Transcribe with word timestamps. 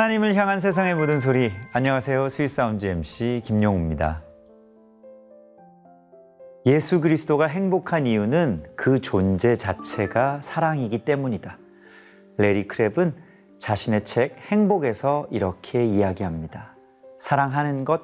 하나님을 0.00 0.34
향한 0.34 0.60
세상의 0.60 0.94
모든 0.94 1.18
소리. 1.20 1.52
안녕하세요. 1.74 2.30
Sweet 2.30 2.58
Sound 2.58 2.86
MC 2.86 3.42
김영우입니다. 3.44 4.22
예수 6.64 7.02
그리스도가 7.02 7.46
행복한 7.46 8.06
이유는 8.06 8.64
그 8.76 9.02
존재 9.02 9.56
자체가 9.56 10.40
사랑이기 10.40 11.04
때문이다. 11.04 11.58
레리 12.38 12.66
크랩은 12.66 13.12
자신의 13.58 14.06
책 14.06 14.38
행복에서 14.50 15.26
이렇게 15.30 15.84
이야기합니다. 15.84 16.74
사랑하는 17.18 17.84
것, 17.84 18.00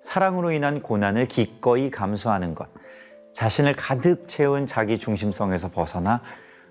사랑으로 0.00 0.50
인한 0.50 0.80
고난을 0.80 1.28
기꺼이 1.28 1.90
감수하는 1.90 2.54
것, 2.54 2.70
자신을 3.34 3.74
가득 3.74 4.28
채운 4.28 4.64
자기 4.64 4.96
중심성에서 4.96 5.72
벗어나 5.72 6.22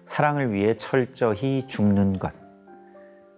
사랑을 0.05 0.51
위해 0.51 0.75
철저히 0.77 1.67
죽는 1.67 2.17
것. 2.17 2.42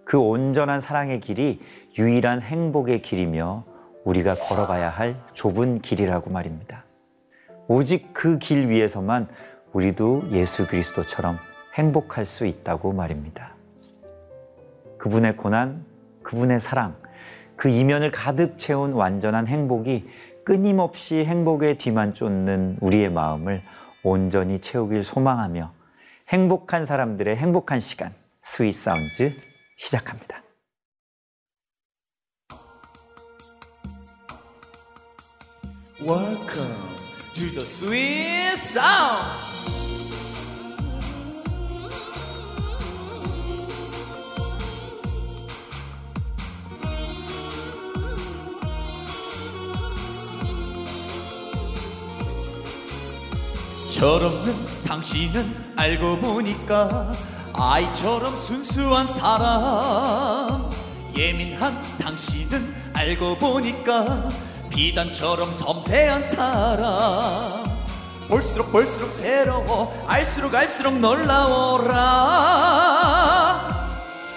그 0.06 0.18
온전한 0.20 0.78
사랑의 0.78 1.20
길이 1.20 1.60
유일한 1.98 2.40
행복의 2.40 3.02
길이며 3.02 3.64
우리가 4.04 4.36
걸어가야 4.36 4.88
할 4.88 5.16
좁은 5.34 5.80
길이라고 5.82 6.30
말입니다. 6.30 6.84
오직 7.66 8.14
그 8.14 8.38
길 8.38 8.68
위에서만 8.68 9.26
우리도 9.72 10.30
예수 10.30 10.68
그리스도처럼 10.68 11.36
행복할 11.74 12.24
수 12.24 12.46
있다고 12.46 12.92
말입니다. 12.92 13.56
그분의 14.96 15.36
고난, 15.36 15.84
그분의 16.22 16.60
사랑, 16.60 16.94
그 17.56 17.68
이면을 17.68 18.12
가득 18.12 18.58
채운 18.58 18.92
완전한 18.92 19.48
행복이 19.48 20.08
끊임없이 20.44 21.24
행복의 21.24 21.78
뒤만 21.78 22.14
쫓는 22.14 22.76
우리의 22.80 23.10
마음을 23.10 23.60
온전히 24.04 24.60
채우길 24.60 25.02
소망하며 25.02 25.72
행복한 26.28 26.86
사람들의 26.86 27.36
행복한 27.36 27.80
시간, 27.80 28.12
스윗 28.40 28.72
사운드 28.72 29.32
시작합니다. 29.76 30.42
철없는 53.90 54.54
당신은 54.84 55.72
알고 55.74 56.18
보니까 56.18 57.14
아이처럼 57.58 58.36
순수한 58.36 59.06
사람. 59.06 60.70
예민한 61.16 61.80
당신은 61.98 62.74
알고 62.92 63.38
보니까 63.38 64.28
비단처럼 64.70 65.52
섬세한 65.52 66.22
사람. 66.24 67.64
볼수록 68.28 68.70
볼수록 68.72 69.10
새로워 69.10 70.04
알수록 70.06 70.54
알수록 70.54 70.98
놀라워라. 70.98 71.96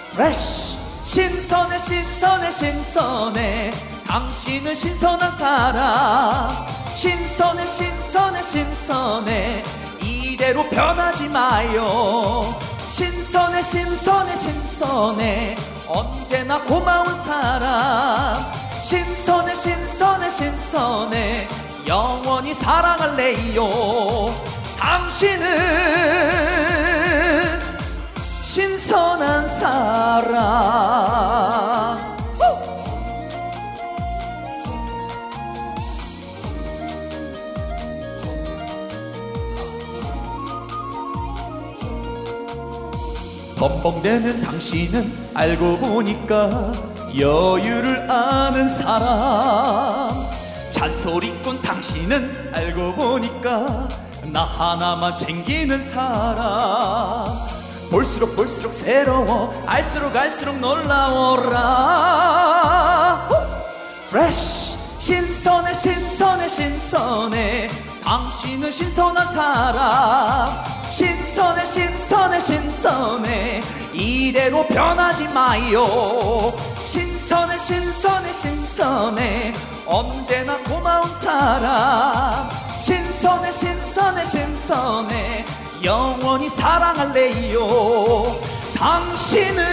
프레쉬 0.08 0.78
신선해 1.02 1.78
신선해 1.78 2.50
신선해. 2.52 3.72
당신은 4.06 4.74
신선한 4.74 5.32
사람. 5.32 6.50
신선해 6.94 7.66
신선해 7.66 8.42
신선해. 8.42 9.62
이대로 10.02 10.66
변하지 10.70 11.28
마요 11.28 12.69
신선해 13.00 13.62
신선해 13.62 14.36
신선해. 14.36 15.56
언제나 15.88 16.60
고마운 16.60 17.06
사람. 17.18 18.44
신선해 18.82 19.54
신선해 19.54 20.28
신선해. 20.28 21.48
영원히 21.86 22.52
사랑할래요. 22.52 24.34
당신은 24.78 25.79
덤벙대는 43.60 44.40
당신은 44.40 45.30
알고 45.34 45.76
보니까 45.80 46.72
여유를 47.14 48.10
아는 48.10 48.66
사람. 48.70 50.10
잔소리꾼 50.70 51.60
당신은 51.60 52.52
알고 52.54 52.94
보니까 52.94 53.86
나 54.32 54.44
하나만 54.44 55.14
챙기는 55.14 55.82
사람. 55.82 57.26
볼수록 57.90 58.34
볼수록 58.34 58.72
새로워 58.72 59.52
알수록 59.66 60.16
알수록 60.16 60.58
놀라워라. 60.58 61.58
프레쉬 64.06 64.78
신선해 65.00 65.74
신선해 65.74 66.48
신선해. 66.48 67.68
당신은 68.02 68.70
신선한 68.70 69.30
사람. 69.30 70.48
신선해 70.90 71.66
신선해 71.66 71.89
신선해 72.40 73.62
이대로 73.92 74.66
변하지 74.66 75.28
마요. 75.28 76.52
신선해 76.86 77.56
신선해 77.56 78.32
신선해. 78.32 79.54
언제나 79.86 80.58
고마운 80.58 81.08
사람. 81.14 82.48
신선해 82.80 83.52
신선해 83.52 84.24
신선해. 84.24 85.44
영원히 85.84 86.48
사랑할래요. 86.48 88.36
당신은 88.76 89.64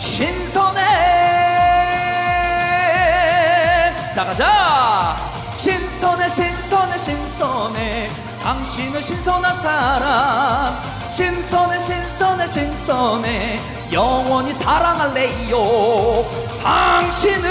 신선해. 0.00 0.82
자 4.14 4.24
가자. 4.24 4.52
신선해 4.52 5.31
신선해. 7.42 8.08
당신은 8.40 9.02
신선한 9.02 9.56
사람. 9.56 10.74
신선해 11.10 11.78
신선해 11.80 12.46
신선해. 12.46 13.58
영원히 13.92 14.54
사랑할래요. 14.54 16.24
당신은 16.62 17.50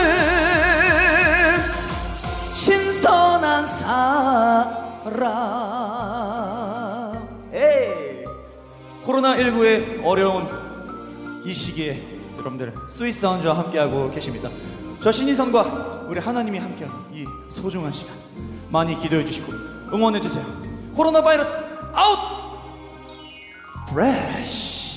신선한 2.53 3.65
사람. 3.67 5.11
에이. 7.53 8.23
코로나19의 9.03 10.05
어려운 10.05 10.47
이 11.43 11.53
시기에 11.53 12.01
여러분들 12.37 12.73
Sweet 12.87 13.11
Sound와 13.13 13.57
함께하고 13.57 14.09
계십니다. 14.09 14.49
저 15.01 15.11
신인선과 15.11 16.05
우리 16.07 16.21
하나님이 16.21 16.59
함께하는 16.59 16.97
이 17.11 17.25
소중한 17.49 17.91
시간 17.91 18.15
많이 18.69 18.97
기도해 18.97 19.25
주시고 19.25 19.70
응원해 19.93 20.19
주세요 20.19 20.43
코로나 20.95 21.21
바이러스 21.21 21.61
out 21.93 22.19
fresh 23.89 24.91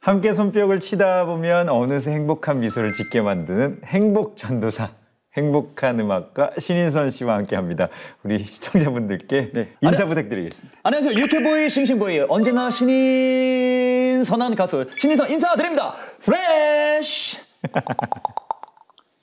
함께 0.00 0.32
손뼉을 0.32 0.80
치다 0.80 1.26
보면 1.26 1.68
어느새 1.68 2.10
행복한 2.10 2.58
미소를 2.58 2.92
짓게 2.92 3.20
만드는 3.20 3.82
행복 3.84 4.36
전도사 4.36 4.90
행복한 5.36 5.98
음악가 5.98 6.50
신인선 6.58 7.08
씨와 7.10 7.36
함께합니다. 7.36 7.88
우리 8.22 8.44
시청자분들께 8.44 9.52
네. 9.54 9.72
인사 9.80 10.04
부탁드리겠습니다. 10.04 10.78
안녕하세요. 10.82 11.18
유튜브의 11.22 11.70
싱싱보이 11.70 12.26
언제나 12.28 12.70
신인선한 12.70 14.54
가수 14.56 14.90
신인선 14.98 15.30
인사드립니다. 15.30 15.94
프레쉬. 16.20 17.38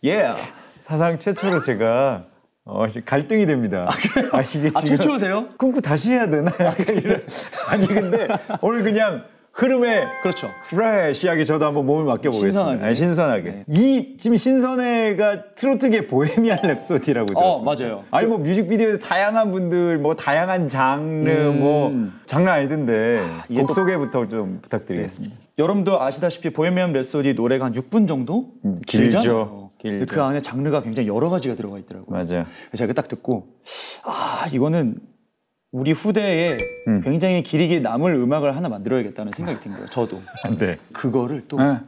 예. 0.05 0.31
사상 0.89 1.19
최초로 1.19 1.61
제가 1.61 2.23
어, 2.65 2.85
갈등이 3.05 3.45
됩니다. 3.45 3.87
아, 4.31 4.41
이게 4.41 4.71
아, 4.73 4.81
최초세요? 4.81 5.49
끊고 5.55 5.79
다시 5.81 6.09
해야 6.09 6.27
되나? 6.27 6.51
이런. 6.89 7.21
아니 7.69 7.85
근데 7.85 8.27
오늘 8.61 8.81
그냥 8.81 9.23
흐름에 9.53 10.07
그렇죠. 10.23 10.49
프레시하게 10.67 11.43
저도 11.45 11.65
한번 11.65 11.85
몸을 11.85 12.05
맡겨보겠습니다. 12.05 12.51
신선하게. 12.51 12.83
아니, 12.85 12.95
신선하게. 12.95 13.43
네. 13.51 13.65
이 13.67 14.15
지금 14.17 14.35
신선해가 14.37 15.53
트로트계 15.53 16.07
보헤미안 16.07 16.57
랩소디라고 16.59 17.37
어, 17.37 17.61
들었어요. 17.61 17.63
맞아요. 17.63 18.03
아니 18.09 18.25
뭐 18.27 18.39
뮤직비디오에 18.39 18.97
다양한 18.97 19.51
분들 19.51 19.99
뭐 19.99 20.15
다양한 20.15 20.69
장르 20.69 21.29
뭐 21.55 21.91
장난 22.25 22.55
아니던데 22.55 23.23
이게 23.49 23.61
곡 23.61 23.67
또- 23.67 23.73
소개부터 23.75 24.27
좀 24.27 24.57
부탁드리겠습니다. 24.63 25.35
여러분도 25.59 26.01
아시다시피 26.01 26.49
보헤미안 26.51 26.93
랩소디 26.93 27.35
노래가 27.35 27.65
한 27.65 27.73
6분 27.73 28.07
정도 28.07 28.53
음, 28.65 28.79
길죠. 28.87 29.19
길잖아요. 29.19 29.68
길죠. 29.79 30.13
그 30.13 30.21
안에 30.21 30.41
장르가 30.41 30.81
굉장히 30.81 31.07
여러 31.07 31.29
가지가 31.29 31.55
들어가 31.55 31.79
있더라고요. 31.79 32.23
맞아요. 32.23 32.45
제가 32.75 32.93
딱 32.93 33.07
듣고 33.07 33.47
아 34.03 34.47
이거는 34.51 34.99
우리 35.71 35.91
후대에 35.91 36.57
음. 36.87 37.01
굉장히 37.01 37.43
길게 37.43 37.79
남을 37.79 38.13
음악을 38.13 38.55
하나 38.55 38.69
만들어야겠다는 38.69 39.31
생각이 39.31 39.59
든 39.59 39.71
거예요. 39.73 39.87
저도 39.87 40.19
네. 40.59 40.77
그거를 40.91 41.43
또 41.47 41.57
네. 41.57 41.79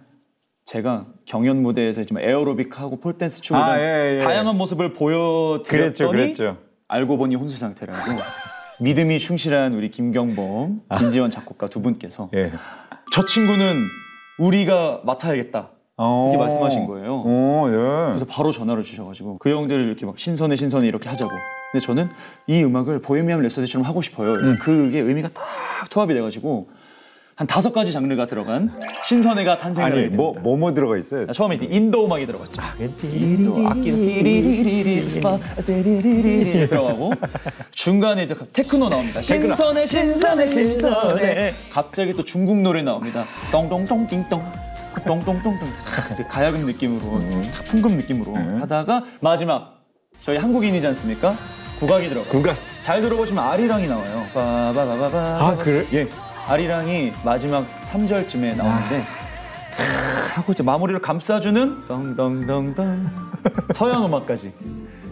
제가 0.65 1.07
경연 1.25 1.61
무대에서 1.61 2.03
좀 2.03 2.19
에어로빅하고 2.19 2.99
폴댄스 2.99 3.41
추고 3.41 3.59
아, 3.59 3.79
예, 3.79 4.19
예. 4.19 4.23
다양한 4.23 4.57
모습을 4.57 4.93
보여드렸더니 4.93 5.63
그랬죠, 5.67 6.09
그랬죠. 6.09 6.57
알고 6.87 7.17
보니 7.17 7.35
혼수 7.35 7.57
상태라고 7.57 7.99
믿음이 8.79 9.19
충실한 9.19 9.73
우리 9.73 9.91
김경범, 9.91 10.81
김지원 10.97 11.29
작곡가 11.29 11.67
두 11.67 11.81
분께서 11.81 12.29
예. 12.35 12.51
저 13.11 13.25
친구는 13.25 13.85
우리가 14.39 15.01
맡아야겠다 15.03 15.71
이렇게 16.01 16.37
말씀하신 16.37 16.87
거예요. 16.87 17.21
오, 17.21 17.67
예. 17.69 17.75
그래서 18.09 18.25
바로 18.27 18.51
전화를 18.51 18.83
주셔가지고 18.83 19.37
그 19.37 19.51
형들을 19.51 19.85
이렇게 19.85 20.05
막 20.05 20.17
신선해 20.17 20.55
신선해 20.55 20.87
이렇게 20.87 21.09
하자고. 21.09 21.31
근데 21.71 21.85
저는 21.85 22.09
이 22.47 22.63
음악을 22.63 22.99
보헤미안 23.01 23.41
랩소디처럼 23.43 23.83
하고 23.83 24.01
싶어요. 24.01 24.31
음. 24.31 24.35
그래서 24.37 24.55
그게 24.63 24.99
의미가 24.99 25.29
딱 25.29 25.43
조합이 25.89 26.13
돼가지고 26.13 26.67
한 27.35 27.47
다섯 27.47 27.73
가지 27.73 27.91
장르가 27.91 28.27
들어간 28.27 28.71
신선해가 29.03 29.57
탄생을 29.57 29.91
아니, 29.91 30.05
뭐. 30.07 30.33
뭐, 30.41 30.57
뭐 30.57 30.73
들어가 30.73 30.97
있어요? 30.97 31.25
처음에 31.31 31.55
이제 31.55 31.67
인도 31.71 32.05
음악이 32.05 32.27
들어갔죠. 32.27 32.61
인도 33.13 33.67
악기 33.67 33.91
띠리리리리. 33.91 34.63
띠리리리리 34.63 35.09
스파 35.09 35.39
띠리리리리 35.65 36.67
들어가고 36.67 37.13
중간에 37.71 38.23
이제 38.23 38.35
테크노 38.53 38.89
나옵니다. 38.89 39.21
신선해 39.21 39.85
신선해 39.85 40.47
신선해 40.47 41.53
갑자기 41.71 42.13
또 42.13 42.23
중국 42.23 42.57
노래 42.57 42.83
나옵니다. 42.83 43.25
똥똥똥 43.51 44.07
띵똥 44.07 44.70
똥똥똥똥 45.05 45.69
이제 46.13 46.23
가야금 46.23 46.65
느낌으로 46.65 47.21
다 47.51 47.63
풍금 47.67 47.97
느낌으로 47.97 48.35
하다가 48.61 49.05
마지막 49.19 49.81
저희 50.21 50.37
한국인이지 50.37 50.85
않습니까? 50.87 51.35
국악이 51.79 52.09
들어가. 52.09 52.29
국악. 52.29 52.55
잘 52.83 53.01
들어보시면 53.01 53.43
아리랑이 53.43 53.87
나와요. 53.87 54.25
빠바바바바. 54.33 55.17
아, 55.17 55.57
그래? 55.57 55.85
예. 55.93 56.07
아리랑이 56.47 57.11
마지막 57.23 57.65
3절쯤에 57.89 58.55
나오는데 58.55 59.03
하고 60.35 60.53
이제 60.53 60.63
마무리를 60.63 61.01
감싸주는 61.01 61.87
덩덩덩덩 61.87 63.09
서양 63.73 64.05
음악까지 64.05 64.53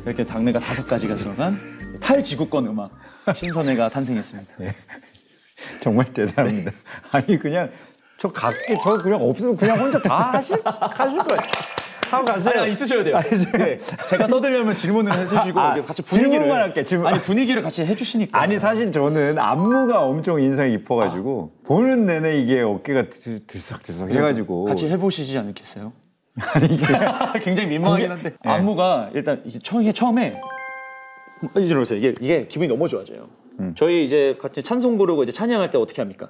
이렇게 0.05 0.25
장르가 0.25 0.59
다섯 0.59 0.85
가지가 0.85 1.15
들어간 1.15 1.59
탈지구권 2.01 2.67
음악 2.67 2.91
신선해가 3.35 3.89
탄생했습니다. 3.89 4.53
정말 5.79 6.05
대단합니다. 6.13 6.71
아니, 7.11 7.37
그냥 7.37 7.69
저 8.19 8.29
각기, 8.31 8.77
저 8.83 8.97
그냥 8.97 9.21
없으면 9.21 9.55
그냥 9.55 9.79
혼자 9.79 9.99
다 10.01 10.31
하실, 10.33 10.59
하실 10.63 11.17
거예요. 11.19 11.41
하고 12.11 12.25
가세요. 12.25 12.61
아니, 12.63 12.71
있으셔야 12.71 13.03
돼요. 13.03 13.15
아니, 13.15 13.29
저- 13.29 13.57
네, 13.57 13.77
제가 14.09 14.27
떠들려면 14.27 14.75
질문을 14.75 15.13
해주시고 15.13 15.59
아, 15.59 15.71
이제 15.73 15.81
같이 15.83 16.01
분위기를 16.01 16.31
질문만 16.39 16.61
할게, 16.61 16.83
질문. 16.83 17.07
아니 17.07 17.21
분위기를 17.21 17.61
같이 17.61 17.85
해주시니까 17.85 18.37
아니 18.41 18.57
사실 18.57 18.91
저는 18.91 19.37
안무가 19.37 20.03
엄청 20.03 20.41
인상이 20.41 20.71
깊어가지고 20.77 21.53
보는 21.65 22.07
내내 22.07 22.39
이게 22.39 22.61
어깨가 22.61 23.09
들- 23.09 23.45
들썩들썩 23.45 24.09
해가지고 24.09 24.65
같이 24.65 24.89
해보시지 24.89 25.37
않겠어요? 25.37 25.93
굉장히 27.43 27.69
민망하긴 27.69 28.11
한데 28.11 28.29
네. 28.31 28.49
안무가 28.51 29.11
일단 29.13 29.41
이게 29.45 29.59
처음에 29.59 29.93
처음에 29.93 30.41
이러세요 31.55 31.99
이게 31.99 32.15
이게 32.19 32.47
기분이 32.47 32.67
너무 32.67 32.89
좋아져요. 32.89 33.27
음. 33.59 33.75
저희 33.77 34.05
이제 34.05 34.35
같이 34.41 34.63
찬송 34.63 34.97
부르고 34.97 35.23
이제 35.23 35.31
찬양할 35.31 35.69
때 35.69 35.77
어떻게 35.77 36.01
합니까? 36.01 36.29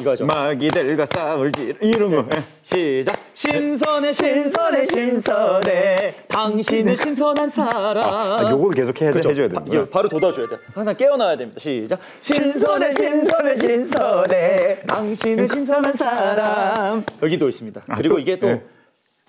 이거죠. 0.00 0.26
마귀들과 0.26 1.06
싸울 1.06 1.52
지 1.52 1.74
이런 1.80 2.10
거 2.10 2.26
예. 2.36 2.42
시작. 2.62 3.16
신선해 3.34 4.12
신선해 4.12 4.86
신선해 4.86 6.14
당신은 6.28 6.96
신선한 6.96 7.48
사람. 7.48 8.04
아, 8.06 8.38
요걸 8.50 8.72
계속 8.72 9.00
해야 9.00 9.10
돼, 9.10 9.16
그죠? 9.18 9.30
해줘야 9.30 9.48
이거 9.64 9.64
거야. 9.64 9.86
바로 9.90 10.08
돋아줘야 10.08 10.48
돼. 10.48 10.56
항상 10.74 10.96
깨어나야 10.96 11.36
됩니다. 11.36 11.58
시작. 11.60 11.98
신선해 12.20 12.92
신선해 12.92 13.56
신선해 13.56 14.80
당신은 14.86 15.48
신선한 15.48 15.92
사람. 15.94 17.04
여기도 17.22 17.48
있습니다. 17.48 17.82
그리고 17.96 18.14
또, 18.16 18.20
이게 18.20 18.38
또 18.38 18.48
예. 18.48 18.62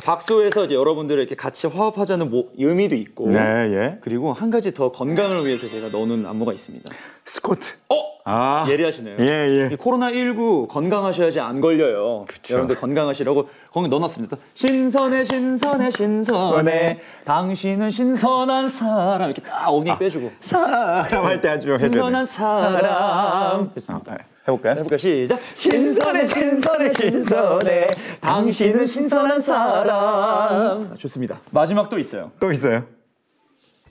박수에서 0.04 0.66
이제 0.66 0.76
여러분들을 0.76 1.20
이렇게 1.22 1.36
같이 1.36 1.68
화합하자는 1.68 2.30
모- 2.30 2.50
의미도 2.58 2.96
있고. 2.96 3.30
네, 3.30 3.40
예. 3.40 3.98
그리고 4.02 4.34
한 4.34 4.50
가지 4.52 4.74
더 4.74 4.92
건강을 4.92 5.46
위해서 5.46 5.68
제가 5.68 5.90
넣어놓은 5.90 6.26
안무가 6.26 6.52
있습니다. 6.54 6.90
스코트. 7.26 7.70
어? 7.90 7.96
아, 8.26 8.66
예리하시네요. 8.70 9.18
예, 9.20 9.26
예. 9.26 9.70
이 9.74 9.76
코로나 9.76 10.12
19 10.12 10.68
건강하셔야지 10.70 11.40
안 11.42 11.60
걸려요. 11.62 12.26
여러분들 12.50 12.78
건강하시라고 12.80 13.50
거기 13.72 13.90
넣어놨습니다. 13.90 14.38
신선해, 14.54 15.24
신선해, 15.26 15.92
신선해. 15.92 17.00
당신은 17.26 17.92
신선한 17.92 18.70
사람. 18.70 19.30
이렇게 19.30 19.42
딱 19.42 19.70
오닉 19.74 20.00
빼주고. 20.00 20.32
사람 20.40 21.26
할 21.26 21.42
때 21.42 21.50
아주. 21.50 21.76
신선한 21.78 22.26
사람. 22.26 23.72
됐습니다. 23.74 24.14
아, 24.14 24.18
해볼까요? 24.48 24.74
해볼까요? 24.76 24.98
시작. 24.98 25.40
신선해, 25.54 26.26
신선해, 26.26 26.94
신선해. 26.94 27.88
당신은 28.22 28.86
신선한 28.86 29.40
사람. 29.40 30.96
좋습니다. 30.98 31.40
마지막 31.52 31.90
또 31.90 31.98
있어요. 31.98 32.32
또 32.40 32.52
있어요? 32.52 32.84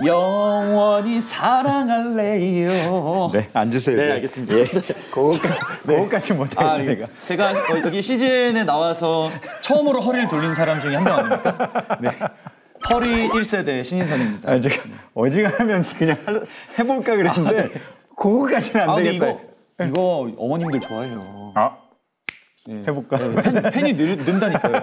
영원히 0.05 1.21
사랑할래요. 1.21 3.31
네, 3.33 3.49
앉으세요. 3.53 3.97
네. 3.97 4.13
알겠습니다. 4.13 4.57
예. 4.59 4.65
그거까지, 5.13 5.59
그거까지 5.87 6.33
못해. 6.33 6.55
아, 6.59 6.77
내가. 6.79 7.07
제가 7.25 7.51
어, 7.51 7.55
여기 7.85 8.03
시즌에 8.03 8.65
나와서 8.65 9.29
처음으로 9.63 10.01
허리를 10.01 10.29
돌린 10.29 10.55
사람 10.55 10.81
중에 10.81 10.97
한 10.97 11.05
명 11.05 11.19
아닙니까? 11.19 11.99
네. 12.01 12.11
허리 12.91 13.29
1세대 13.29 13.85
신인선입니다. 13.85 14.51
아, 14.51 14.61
제가 14.61 14.75
어지간하면 15.15 15.85
그냥 15.99 16.17
할- 16.25 16.47
해볼까 16.79 17.15
그랬는데 17.15 17.71
그거까지는 18.17 18.81
안 18.83 18.91
아, 18.91 18.97
되겠다. 18.97 19.27
이거 19.29 19.41
이거 19.89 20.31
어머님들 20.37 20.81
좋아해요. 20.81 21.53
아, 21.55 21.77
네. 22.67 22.85
해볼까? 22.87 23.17
팬, 23.17 23.63
팬이 23.73 23.97
늘, 23.97 24.17
는다니까요. 24.19 24.77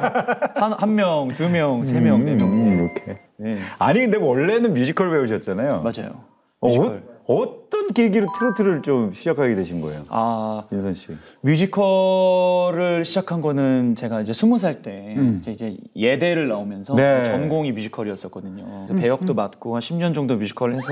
한, 0.55 0.73
한 0.73 0.95
명, 0.95 1.29
두 1.29 1.49
명, 1.49 1.85
세 1.85 1.99
명, 1.99 2.25
네 2.25 2.35
명. 2.35 2.51
음, 2.51 2.91
이렇게. 2.95 3.21
네. 3.37 3.57
아니 3.77 4.01
근데 4.01 4.17
원래는 4.17 4.73
뮤지컬 4.73 5.09
배우셨잖아요. 5.11 5.81
맞아요. 5.81 6.23
어, 6.59 6.67
뮤지컬. 6.67 7.03
어떤 7.31 7.93
계기로 7.93 8.27
트로트를 8.37 8.81
좀 8.81 9.13
시작하게 9.13 9.53
되신 9.53 9.81
거예요, 9.81 10.03
아, 10.09 10.63
인선 10.71 10.95
씨? 10.95 11.15
뮤지컬을 11.41 13.05
시작한 13.05 13.41
거는 13.41 13.95
제가 13.95 14.21
이제 14.21 14.33
스무 14.33 14.57
살때 14.57 15.15
이제, 15.37 15.51
이제 15.51 15.77
예대를 15.95 16.47
나오면서 16.47 16.95
네. 16.95 17.25
전공이 17.25 17.71
뮤지컬이었었거든요. 17.73 18.65
그래서 18.65 18.95
배역도 18.95 19.35
맡고 19.35 19.75
한 19.75 19.81
10년 19.81 20.15
정도 20.15 20.37
뮤지컬을 20.37 20.73
해서 20.75 20.91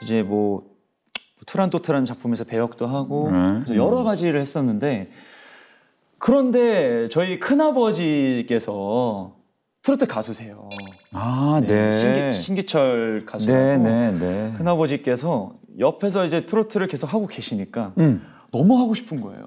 이제 0.00 0.22
뭐 0.22 0.62
투란도트라는 1.46 2.06
작품에서 2.06 2.44
배역도 2.44 2.86
하고 2.86 3.28
음. 3.28 3.64
여러 3.74 4.02
가지를 4.02 4.40
했었는데 4.40 5.10
그런데 6.18 7.08
저희 7.10 7.38
큰아버지께서 7.38 9.36
트로트 9.82 10.06
가수세요. 10.06 10.68
아, 11.12 11.60
네. 11.66 11.92
신기, 11.92 12.32
신기철 12.32 13.24
가수라고 13.26 13.60
네, 13.60 13.76
네, 13.78 14.12
네. 14.12 14.54
큰아버지께서 14.56 15.52
옆에서 15.78 16.24
이제 16.24 16.46
트로트를 16.46 16.88
계속 16.88 17.12
하고 17.12 17.26
계시니까 17.26 17.92
음. 17.98 18.24
너무 18.50 18.78
하고 18.78 18.94
싶은 18.94 19.20
거예요. 19.20 19.44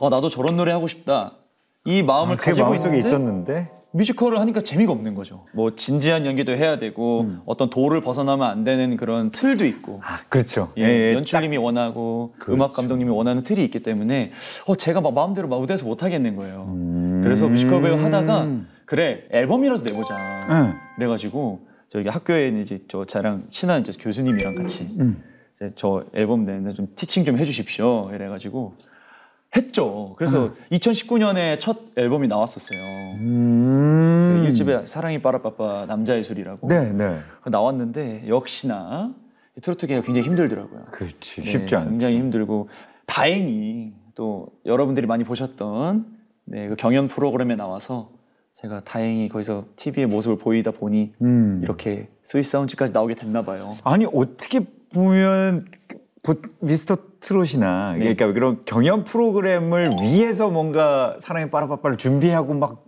아 0.00 0.08
나도 0.10 0.28
저런 0.28 0.56
노래 0.56 0.72
하고 0.72 0.88
싶다. 0.88 1.38
이 1.84 2.02
마음을 2.02 2.36
그 2.36 2.44
가지고 2.44 2.66
마음속에 2.66 2.98
있었는데 2.98 3.70
뮤지컬을 3.94 4.40
하니까 4.40 4.62
재미가 4.62 4.90
없는 4.92 5.14
거죠. 5.14 5.44
뭐 5.52 5.76
진지한 5.76 6.24
연기도 6.26 6.52
해야 6.52 6.78
되고 6.78 7.30
어떤 7.44 7.70
도를 7.70 8.00
벗어나면 8.00 8.48
안 8.48 8.64
되는 8.64 8.96
그런 8.96 9.30
틀도 9.30 9.66
있고 9.66 10.00
아, 10.02 10.20
그렇죠. 10.28 10.72
예, 10.78 11.14
연출님이 11.14 11.58
원하고 11.58 12.32
그렇죠. 12.38 12.54
음악 12.54 12.72
감독님이 12.72 13.10
원하는 13.10 13.42
틀이 13.42 13.62
있기 13.64 13.82
때문에 13.82 14.32
어 14.66 14.76
제가 14.76 15.00
막 15.00 15.12
마음대로 15.14 15.48
막 15.48 15.60
무대에서 15.60 15.86
못 15.86 16.02
하겠는 16.02 16.36
거예요. 16.36 16.66
음. 16.68 17.20
그래서 17.22 17.48
뮤지컬 17.48 17.82
배우 17.82 17.96
하다가 17.96 18.48
그래 18.86 19.24
앨범이라도 19.30 19.82
내보자. 19.82 20.40
응. 20.50 20.74
그래가지고 20.96 21.60
저기 21.88 22.08
학교에 22.08 22.48
이제 22.48 22.80
저 22.88 23.04
저랑 23.04 23.44
친한 23.50 23.82
이제 23.82 23.92
교수님이랑 23.98 24.54
같이 24.54 24.88
음. 24.98 25.22
이제 25.54 25.70
저 25.76 26.04
앨범 26.14 26.46
내는데 26.46 26.72
좀 26.72 26.88
티칭 26.96 27.24
좀 27.24 27.38
해주십시오. 27.38 28.10
이래가지고 28.14 28.74
했죠. 29.54 30.14
그래서 30.16 30.52
2019년에 30.70 31.60
첫 31.60 31.78
앨범이 31.96 32.28
나왔었어요. 32.28 32.78
음. 33.20 34.40
그 34.42 34.48
일집에 34.48 34.86
사랑이 34.86 35.20
빠라빠빠 35.20 35.86
남자의 35.86 36.24
술이라고 36.24 36.68
네, 36.68 36.92
네. 36.92 37.20
나왔는데 37.46 38.24
역시나 38.28 39.14
이 39.56 39.60
트로트계가 39.60 40.02
굉장히 40.02 40.26
힘들더라고요. 40.28 40.84
그렇지. 40.90 41.42
네, 41.42 41.50
쉽지 41.50 41.76
않죠. 41.76 41.90
굉장히 41.90 42.16
힘들고 42.18 42.68
다행히 43.06 43.92
또 44.14 44.48
여러분들이 44.64 45.06
많이 45.06 45.24
보셨던 45.24 46.06
네, 46.44 46.68
그 46.68 46.76
경연 46.76 47.08
프로그램에 47.08 47.54
나와서 47.56 48.10
제가 48.54 48.80
다행히 48.84 49.28
거기서 49.28 49.64
TV의 49.76 50.06
모습을 50.06 50.38
보이다 50.38 50.70
보니 50.70 51.12
음. 51.22 51.60
이렇게 51.62 52.08
Sweet 52.24 52.52
Sound까지 52.52 52.92
나오게 52.92 53.14
됐나 53.14 53.42
봐요. 53.42 53.74
아니 53.84 54.06
어떻게 54.12 54.60
보면 54.94 55.64
그 55.88 55.98
보- 56.22 56.42
미스터 56.60 56.96
트롯이나 57.22 57.92
네. 57.92 57.98
그러니까 58.00 58.32
그런 58.32 58.64
경연 58.64 59.04
프로그램을 59.04 59.92
위해서 60.02 60.50
뭔가 60.50 61.16
사랑의 61.20 61.50
빠라빠빠를 61.50 61.96
준비하고 61.96 62.54
막 62.54 62.84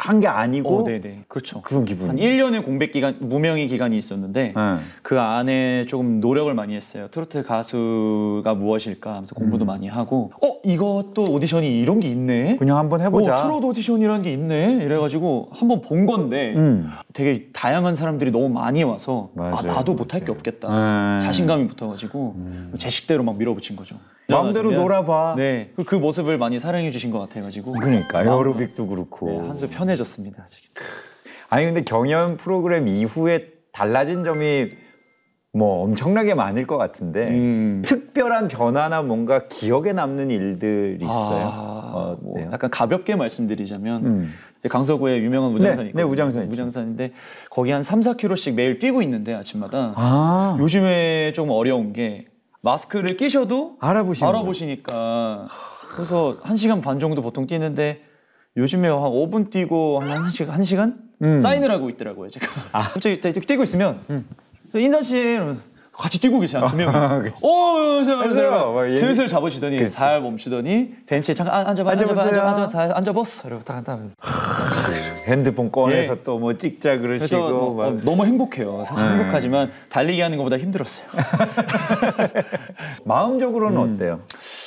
한 0.00 0.20
게 0.20 0.26
아니고 0.28 0.80
어, 0.80 0.84
네네. 0.84 1.24
그렇죠. 1.28 1.60
그런 1.62 1.84
기분. 1.84 2.08
한 2.08 2.16
1년의 2.16 2.64
공백 2.64 2.90
기간, 2.92 3.16
무명의 3.20 3.68
기간이 3.68 3.96
있었는데 3.96 4.52
네. 4.56 4.78
그 5.02 5.20
안에 5.20 5.86
조금 5.86 6.20
노력을 6.20 6.52
많이 6.54 6.74
했어요. 6.74 7.08
트로트 7.10 7.42
가수가 7.44 8.54
무엇일까 8.54 9.10
하면서 9.10 9.34
공부도 9.34 9.64
많이 9.64 9.88
하고 9.88 10.32
어 10.42 10.56
이것도 10.64 11.24
오디션이 11.30 11.80
이런 11.80 12.00
게 12.00 12.08
있네. 12.10 12.56
그냥 12.56 12.76
한번 12.78 13.00
해 13.00 13.10
보자. 13.10 13.34
어, 13.36 13.42
트로트 13.42 13.66
오디션이라는 13.66 14.22
게 14.22 14.32
있네. 14.32 14.80
이래 14.82 14.96
가지고 14.98 15.48
한번 15.52 15.80
본 15.82 16.06
건데 16.06 16.54
음. 16.56 16.90
되게 17.12 17.48
다양한 17.52 17.96
사람들이 17.96 18.30
너무 18.30 18.48
많이 18.48 18.82
와서 18.82 19.30
아 19.36 19.50
맞아요. 19.50 19.66
나도 19.76 19.94
못할 19.94 20.24
게 20.24 20.32
없겠다. 20.32 20.68
음. 20.68 21.20
자신감이 21.22 21.66
붙어 21.68 21.88
가지고 21.88 22.36
제 22.78 22.90
식대로 22.90 23.22
막 23.22 23.36
밀어붙인 23.36 23.76
거죠. 23.76 23.96
마음대로 24.30 24.68
그래가지고 24.70 24.82
놀아봐. 24.88 25.34
네, 25.36 25.70
그- 25.76 25.84
그 25.84 25.94
모습을 25.96 26.38
많이 26.38 26.58
사랑해 26.58 26.90
주신 26.90 27.10
것 27.10 27.18
같아가지고 27.20 27.72
그러니까 27.72 28.22
에어로빅도 28.22 28.86
그렇고. 28.86 29.30
네, 29.30 29.38
한수 29.48 29.68
편해졌습니다. 29.68 30.46
지금. 30.46 30.68
아니 31.48 31.64
근데 31.66 31.82
경연 31.82 32.36
프로그램 32.36 32.86
이후에 32.88 33.48
달라진 33.72 34.24
점이 34.24 34.70
뭐 35.52 35.82
엄청나게 35.82 36.34
많을 36.34 36.64
것 36.66 36.76
같은데 36.78 37.28
음. 37.28 37.82
특별한 37.84 38.46
변화나 38.48 39.02
뭔가 39.02 39.48
기억에 39.48 39.92
남는 39.92 40.30
일들 40.30 40.98
있어요? 41.02 41.44
아, 41.48 41.90
어, 41.92 42.18
뭐 42.22 42.34
네. 42.36 42.48
약간 42.52 42.70
가볍게 42.70 43.16
말씀드리자면 43.16 44.06
음. 44.06 44.32
이제 44.60 44.68
강서구에 44.68 45.18
유명한 45.18 45.50
무장산이 45.52 45.88
네. 45.88 45.92
네, 45.92 46.04
무장산 46.04 46.42
있죠. 46.42 46.50
무장산인데 46.50 47.12
거기 47.50 47.72
한 47.72 47.82
3, 47.82 48.00
4km씩 48.00 48.54
매일 48.54 48.78
뛰고 48.78 49.02
있는데 49.02 49.34
아침마다 49.34 49.92
아 49.96 50.56
요즘에 50.60 51.32
좀 51.34 51.50
어려운 51.50 51.92
게 51.92 52.26
마스크를 52.62 53.16
끼셔도 53.16 53.76
알아보시는 53.80 54.28
알아보시니까 54.28 55.48
그래서 55.94 56.38
1시간 56.42 56.82
반 56.82 57.00
정도 57.00 57.22
보통 57.22 57.46
뛰는데 57.46 58.02
요즘에 58.56 58.88
한 58.88 58.98
5분 58.98 59.50
뛰고 59.50 60.00
한 60.00 60.08
1시간, 60.28 60.56
1시간? 60.58 60.96
음. 61.22 61.38
사인을 61.38 61.70
하고 61.70 61.88
있더라고요, 61.90 62.28
제가. 62.30 62.46
갑자기 62.72 63.20
이렇게 63.22 63.40
뛰고 63.40 63.62
있으면 63.62 64.00
인선 64.74 65.02
씨 65.02 65.18
이러면 65.18 65.62
같이 66.00 66.18
뛰고 66.18 66.40
계세요, 66.40 66.66
두 66.66 66.76
명이. 66.76 67.28
어, 67.42 67.76
안녕하세요. 67.76 68.16
안녕하세요. 68.20 68.94
슬슬 68.94 69.28
잡으시더니 69.28 69.86
살 69.90 70.22
멈추더니 70.22 70.94
벤치에 71.06 71.34
잠깐 71.34 71.54
아, 71.54 71.68
앉아봐, 71.68 71.90
앉아봐. 71.90 72.22
앉아봐, 72.22 72.48
앉아봐, 72.48 72.96
앉아보스. 72.96 73.46
이러고 73.46 73.62
딱 73.64 73.86
앉아. 73.86 74.14
핸드폰 75.26 75.70
꺼내서 75.70 76.12
예. 76.14 76.22
또 76.22 76.37
뭐 76.37 76.56
찍자 76.56 77.00
그러시고 77.00 77.36
어, 77.36 77.74
막. 77.74 77.84
어, 77.84 77.98
너무 78.02 78.24
행복해요. 78.24 78.82
사실 78.86 79.04
네. 79.04 79.10
행복하지만 79.18 79.70
달리기 79.90 80.22
하는 80.22 80.38
것보다 80.38 80.56
힘들었어요. 80.56 81.06
마음적으로는 83.04 83.76
음. 83.76 83.94
어때요? 83.94 84.20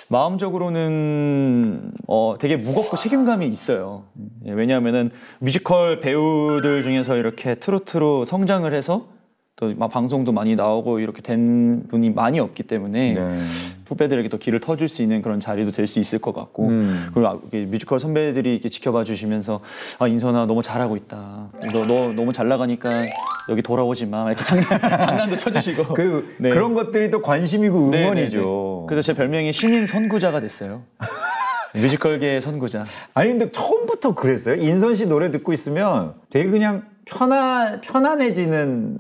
마음적으로는 0.10 1.94
어, 2.08 2.36
되게 2.40 2.58
무겁고 2.58 2.96
책임감이 2.96 3.48
있어요. 3.48 4.04
예, 4.46 4.52
왜냐하면은 4.52 5.10
뮤지컬 5.40 6.00
배우들 6.00 6.84
중에서 6.84 7.16
이렇게 7.16 7.56
트로트로 7.56 8.26
성장을 8.26 8.72
해서 8.72 9.08
또 9.56 9.74
막 9.78 9.92
방송도 9.92 10.32
많이 10.32 10.56
나오고 10.56 11.00
이렇게 11.00 11.22
된 11.22 11.84
분이 11.88 12.10
많이 12.10 12.40
없기 12.40 12.64
때문에 12.64 13.14
네. 13.14 13.42
후배들에게 13.88 14.28
또 14.30 14.40
길을 14.40 14.60
터줄 14.60 14.88
수 14.88 15.02
있는 15.04 15.22
그런 15.22 15.40
자리도 15.40 15.72
될 15.72 15.86
수 15.88 16.00
있을 16.00 16.18
것 16.20 16.34
같고 16.34 16.68
음. 16.70 17.10
그리고 17.14 17.28
아, 17.28 17.40
뮤지컬 17.52 18.00
선배들이 18.00 18.52
이렇게 18.54 18.70
지켜봐 18.70 19.04
주시면서 19.04 19.60
아 20.00 20.08
인선아 20.08 20.48
너무 20.48 20.64
잘하고 20.64 20.96
있다 20.96 21.50
너, 21.72 21.86
너 21.86 22.14
너무 22.14 22.34
잘 22.34 22.48
나가니까 22.48 23.04
여기 23.50 23.62
돌아오지 23.62 24.08
마 24.08 24.26
이렇게 24.32 24.44
장난, 24.44 24.66
장난도 24.82 25.38
쳐주시고 25.38 25.94
그 25.94 26.36
네. 26.40 26.50
그런 26.50 26.74
것들이 26.74 27.12
또 27.12 27.22
관심이고 27.22 27.90
네, 27.92 28.04
응원이죠. 28.06 28.38
네, 28.40 28.44
네. 28.44 28.86
그래서 28.88 29.02
제 29.04 29.14
별명이 29.14 29.54
신인 29.54 29.86
선구자가 29.86 30.40
됐어요. 30.42 30.82
뮤지컬계의 31.76 32.42
선구자. 32.42 32.86
아니 33.14 33.30
근데 33.30 33.50
처음부터 33.52 34.16
그랬어요. 34.16 34.56
인선 34.56 34.96
씨 34.96 35.06
노래 35.08 35.30
듣고 35.32 35.54
있으면 35.54 36.14
되게 36.30 36.50
그냥 36.50 36.86
편안 37.06 37.82
편안해지는 37.82 38.98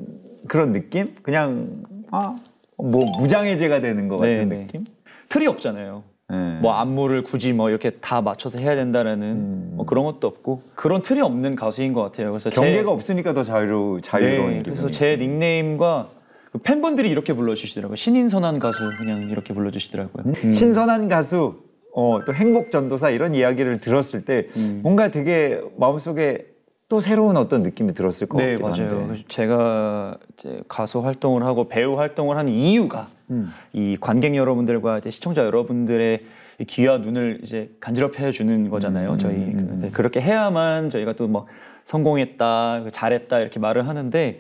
그런 0.48 0.72
느낌? 0.72 1.16
그냥 1.22 1.84
아 2.12 2.36
뭐 2.76 3.06
무장해제가 3.20 3.82
되는 3.82 4.08
것 4.08 4.18
같은 4.18 4.50
네, 4.50 4.56
네. 4.58 4.62
느낌? 4.66 4.84
틀이 5.30 5.46
없잖아요. 5.48 6.04
네. 6.30 6.60
뭐 6.60 6.74
안무를 6.74 7.24
굳이 7.24 7.54
뭐 7.54 7.70
이렇게 7.70 7.92
다 7.92 8.20
맞춰서 8.22 8.58
해야 8.60 8.76
된다라는 8.76 9.28
음. 9.28 9.72
뭐 9.76 9.86
그런 9.86 10.04
것도 10.06 10.28
없고 10.28 10.64
그런 10.76 11.02
틀이 11.04 11.22
없는 11.22 11.56
가수인 11.56 11.94
것 11.94 12.02
같아요. 12.02 12.32
그래서 12.32 12.50
제- 12.50 12.56
경계가 12.60 12.92
없으니까 12.92 13.34
더 13.36 13.44
자유로 13.44 14.02
자유로운 14.02 14.50
네. 14.54 14.64
그래서 14.64 14.90
제 14.90 15.16
닉네임과 15.18 16.10
그 16.52 16.58
팬분들이 16.58 17.10
이렇게 17.10 17.34
불러주시더라고요. 17.34 17.96
신인선한 17.96 18.60
가수 18.60 18.90
그냥 18.98 19.30
이렇게 19.30 19.54
불러주시더라고요. 19.54 20.34
음. 20.44 20.52
신선한 20.52 21.10
가수, 21.10 21.62
어, 21.96 22.20
또 22.26 22.34
행복 22.34 22.72
전도사 22.72 23.12
이런 23.12 23.36
이야기를 23.36 23.80
들었을 23.80 24.26
때 24.26 24.48
음. 24.58 24.80
뭔가 24.84 25.10
되게 25.10 25.62
마음속에 25.78 26.48
또 26.94 27.00
새로운 27.00 27.38
어떤 27.38 27.64
느낌이 27.64 27.92
들었을 27.96 28.28
것 28.28 28.38
네 28.40 28.56
같기도 28.56 28.68
맞아요. 28.86 29.02
한데. 29.08 29.24
제가 29.28 30.16
이제 30.38 30.62
가수 30.68 31.00
활동을 31.00 31.42
하고 31.44 31.68
배우 31.68 31.98
활동을 31.98 32.38
하는 32.38 32.54
이유가 32.54 33.08
음. 33.32 33.52
이 33.74 33.98
관객 34.00 34.36
여러분들과 34.36 35.00
이제 35.00 35.10
시청자 35.10 35.44
여러분들의 35.44 36.20
이 36.60 36.66
귀와 36.66 37.00
눈을 37.00 37.40
이제 37.44 37.72
간지럽혀 37.80 38.30
주는 38.30 38.70
거잖아요. 38.70 39.14
음, 39.14 39.18
저희 39.18 39.34
음, 39.38 39.80
그- 39.86 39.92
그렇게 39.92 40.22
해야만 40.22 40.92
저희가 40.92 41.14
또 41.14 41.26
뭐 41.28 41.48
성공했다, 41.86 42.84
잘했다 42.92 43.40
이렇게 43.40 43.60
말을 43.60 43.88
하는데 43.88 44.40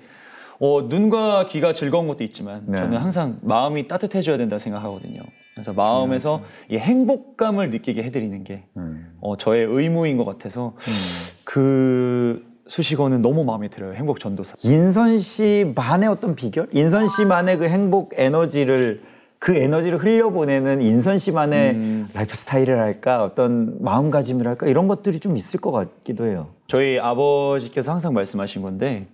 어, 0.59 0.83
눈과 0.87 1.47
귀가 1.47 1.73
즐거운 1.73 2.07
것도 2.07 2.23
있지만 2.23 2.61
네. 2.67 2.77
저는 2.77 2.97
항상 2.99 3.39
마음이 3.41 3.87
따뜻해져야 3.87 4.37
된다 4.37 4.57
고 4.57 4.59
생각하거든요. 4.59 5.19
그래서 5.55 5.73
마음에서 5.73 6.41
이 6.69 6.77
행복감을 6.77 7.71
느끼게 7.71 8.03
해드리는 8.03 8.43
게 8.43 8.63
음. 8.77 9.11
어, 9.21 9.37
저의 9.37 9.65
의무인 9.65 10.17
것 10.17 10.23
같아서 10.25 10.73
그 11.43 12.45
수식어는 12.67 13.21
너무 13.21 13.43
마음에 13.43 13.67
들어요. 13.67 13.93
행복 13.93 14.19
전도사. 14.19 14.55
인선 14.63 15.17
씨만의 15.17 16.09
어떤 16.09 16.35
비결? 16.35 16.67
인선 16.71 17.07
씨만의 17.07 17.57
그 17.57 17.65
행복 17.65 18.13
에너지를 18.15 19.01
그 19.39 19.55
에너지를 19.55 20.01
흘려보내는 20.01 20.81
인선 20.81 21.17
씨만의 21.17 21.71
음. 21.71 22.07
라이프 22.13 22.33
스타일이랄까 22.33 23.23
어떤 23.23 23.83
마음가짐이랄까 23.83 24.67
이런 24.67 24.87
것들이 24.87 25.19
좀 25.19 25.35
있을 25.35 25.59
것 25.59 25.71
같기도 25.71 26.25
해요. 26.25 26.47
저희 26.67 26.97
아버지께서 26.97 27.91
항상 27.91 28.13
말씀하신 28.13 28.61
건데 28.61 29.07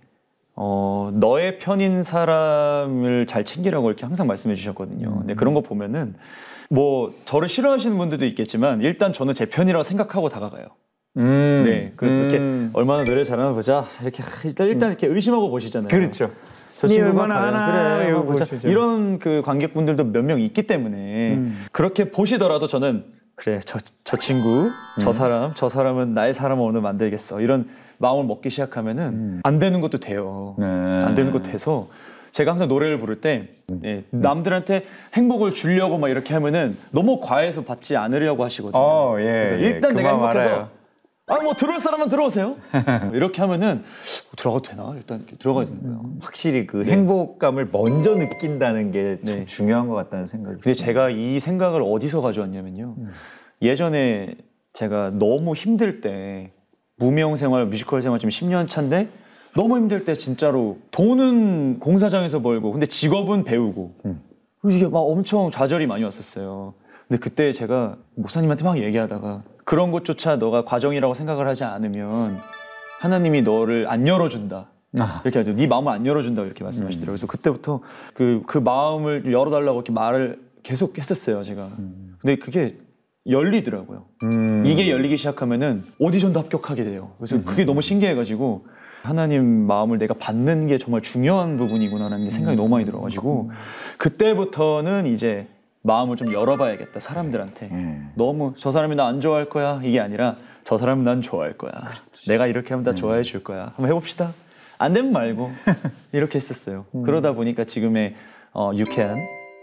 어, 0.55 1.09
너의 1.13 1.57
편인 1.57 2.03
사람을 2.03 3.25
잘 3.25 3.43
챙기라고 3.43 3.89
이렇게 3.89 4.05
항상 4.05 4.27
말씀해 4.27 4.53
주셨거든요. 4.53 5.19
근데 5.19 5.33
그런 5.33 5.55
거 5.55 5.61
보면은 5.61 6.13
뭐 6.69 7.15
저를 7.25 7.49
싫어하시는 7.49 7.97
분들도 7.97 8.25
있겠지만 8.25 8.81
일단 8.81 9.11
저는 9.13 9.33
제 9.33 9.45
편이라고 9.45 9.81
생각하고 9.81 10.29
다가가요. 10.29 10.65
음. 11.19 11.63
네, 11.65 11.91
그, 11.95 12.05
이렇게 12.05 12.69
얼마나 12.73 13.03
노래 13.03 13.23
잘하나 13.23 13.51
보자. 13.53 13.85
이렇게 14.01 14.23
하, 14.23 14.29
일단 14.45 14.67
일단 14.67 14.89
이렇게 14.89 15.07
의심하고 15.07 15.49
보시잖아요. 15.49 15.89
그렇죠. 15.89 16.31
저니 16.77 16.93
친구가 16.93 17.23
얼마나 17.23 17.45
하나 17.47 17.97
그래, 17.97 18.11
한번 18.13 18.25
보자. 18.25 18.45
이런 18.63 19.19
그 19.19 19.41
관객분들도 19.43 20.05
몇 20.05 20.23
명 20.23 20.39
있기 20.39 20.63
때문에 20.63 21.33
음. 21.35 21.65
그렇게 21.73 22.09
보시더라도 22.09 22.67
저는 22.67 23.03
그래 23.35 23.59
저, 23.65 23.79
저 24.05 24.15
친구 24.17 24.67
음. 24.67 24.71
저 25.01 25.11
사람 25.11 25.53
저 25.55 25.67
사람은 25.67 26.13
나의 26.13 26.33
사람을 26.33 26.63
오늘 26.63 26.79
만들겠어 26.81 27.41
이런 27.41 27.67
마음을 27.97 28.23
먹기 28.25 28.49
시작하면은 28.49 29.41
안 29.43 29.59
되는 29.59 29.81
것도 29.81 29.97
돼요 29.97 30.55
네. 30.57 30.65
안 30.65 31.15
되는 31.15 31.33
것도 31.33 31.43
돼서 31.43 31.87
제가 32.31 32.51
항상 32.51 32.67
노래를 32.69 32.97
부를 32.99 33.19
때 33.19 33.49
음. 33.71 33.81
예, 33.83 34.03
남들한테 34.11 34.85
행복을 35.15 35.53
주려고 35.53 35.97
막 35.97 36.09
이렇게 36.09 36.33
하면은 36.33 36.77
너무 36.91 37.19
과해서 37.19 37.63
받지 37.65 37.97
않으려고 37.97 38.43
하시거든요 38.45 38.81
어, 38.81 39.15
예, 39.19 39.23
그래서 39.23 39.59
예. 39.63 39.67
일단 39.67 39.93
내가 39.95 40.11
그만 40.15 40.27
행복해서 40.29 40.49
말아요. 40.49 40.69
아 41.29 41.41
뭐 41.43 41.53
들어올 41.53 41.79
사람만 41.79 42.09
들어오세요 42.09 42.57
이렇게 43.13 43.41
하면은 43.41 43.77
어, 43.77 44.35
들어가도 44.37 44.61
되나 44.63 44.93
일단 44.95 45.19
이렇게 45.19 45.35
들어가야 45.37 45.65
되는 45.65 45.81
거예요 45.81 46.01
확실히 46.21 46.65
그 46.67 46.83
행복감을 46.85 47.69
먼저 47.71 48.15
느낀다는 48.15 48.91
게 48.91 49.17
참 49.23 49.35
네. 49.39 49.45
중요한 49.45 49.87
것 49.87 49.95
같다는 49.95 50.25
생각이 50.27 50.55
근데 50.61 50.73
들어요. 50.73 50.85
제가 50.85 51.09
이 51.09 51.39
생각을 51.39 51.81
어디서 51.83 52.21
가져왔냐면요. 52.21 52.95
음. 52.97 53.11
예전에 53.61 54.35
제가 54.73 55.11
너무 55.13 55.53
힘들 55.55 56.01
때 56.01 56.51
무명 56.97 57.35
생활, 57.35 57.65
뮤지컬 57.65 58.01
생활 58.01 58.19
지금 58.19 58.29
10년 58.29 58.69
차인데 58.69 59.07
너무 59.55 59.77
힘들 59.77 60.05
때 60.05 60.15
진짜로 60.15 60.77
돈은 60.91 61.79
공사장에서 61.79 62.41
벌고 62.41 62.71
근데 62.71 62.85
직업은 62.85 63.43
배우고 63.45 63.95
음. 64.05 64.21
그리고 64.61 64.77
이게 64.77 64.87
막 64.87 64.99
엄청 64.99 65.49
좌절이 65.51 65.87
많이 65.87 66.03
왔었어요. 66.03 66.73
근데 67.09 67.19
그때 67.19 67.51
제가 67.51 67.97
목사님한테 68.15 68.63
막 68.63 68.77
얘기하다가 68.77 69.41
그런 69.65 69.91
것조차 69.91 70.35
너가 70.35 70.63
과정이라고 70.63 71.15
생각을 71.15 71.47
하지 71.47 71.63
않으면 71.63 72.37
하나님이 73.01 73.41
너를 73.41 73.87
안 73.89 74.07
열어준다. 74.07 74.69
아. 74.99 75.21
이렇게 75.23 75.39
하죠. 75.39 75.53
네 75.53 75.65
마음을 75.65 75.91
안 75.91 76.05
열어준다고 76.05 76.45
이렇게 76.45 76.63
말씀하시더라고요. 76.63 77.11
그래서 77.11 77.27
그때부터 77.27 77.81
그, 78.13 78.43
그 78.45 78.59
마음을 78.59 79.31
열어달라고 79.31 79.79
이렇게 79.79 79.91
말을 79.91 80.39
계속 80.61 80.97
했었어요, 80.99 81.43
제가. 81.43 81.71
근데 82.19 82.37
그게 82.37 82.77
열리더라고요. 83.27 84.05
음. 84.23 84.63
이게 84.67 84.89
열리기 84.91 85.17
시작하면은 85.17 85.83
오디션도 85.97 86.39
합격하게 86.39 86.83
돼요. 86.83 87.13
그래서 87.17 87.41
그게 87.43 87.65
너무 87.65 87.81
신기해가지고 87.81 88.67
하나님 89.01 89.65
마음을 89.65 89.97
내가 89.97 90.13
받는 90.13 90.67
게 90.67 90.77
정말 90.77 91.01
중요한 91.01 91.57
부분이구나라는 91.57 92.25
게 92.25 92.29
생각이 92.29 92.55
너무 92.55 92.69
많이 92.69 92.85
들어가지고 92.85 93.51
그때부터는 93.97 95.07
이제 95.07 95.47
마음을 95.81 96.17
좀 96.17 96.33
열어봐야겠다 96.33 96.99
사람들한테 96.99 97.67
음. 97.71 98.11
너무 98.15 98.53
저 98.57 98.71
사람이 98.71 98.95
나 98.95 99.07
안 99.07 99.21
좋아할 99.21 99.49
거야 99.49 99.79
이게 99.83 99.99
아니라 99.99 100.35
저 100.63 100.77
사람은 100.77 101.03
난 101.03 101.21
좋아할 101.21 101.57
거야. 101.57 101.71
내가 102.27 102.45
이렇게 102.47 102.69
하면 102.73 102.83
다 102.83 102.93
좋아해 102.93 103.23
줄 103.23 103.43
거야. 103.43 103.67
한번 103.75 103.87
해봅시다. 103.87 104.33
안 104.77 104.93
되면 104.93 105.11
말고 105.11 105.51
이렇게 106.11 106.35
했었어요. 106.35 106.85
그러다 107.05 107.33
보니까 107.33 107.63
지금의 107.63 108.15
어, 108.53 108.71
유쾌한 108.75 109.17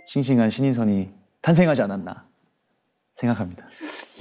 싱싱한 0.06 0.50
신인선이 0.50 1.10
탄생하지 1.42 1.82
않았나 1.82 2.24
생각합니다. 3.14 3.64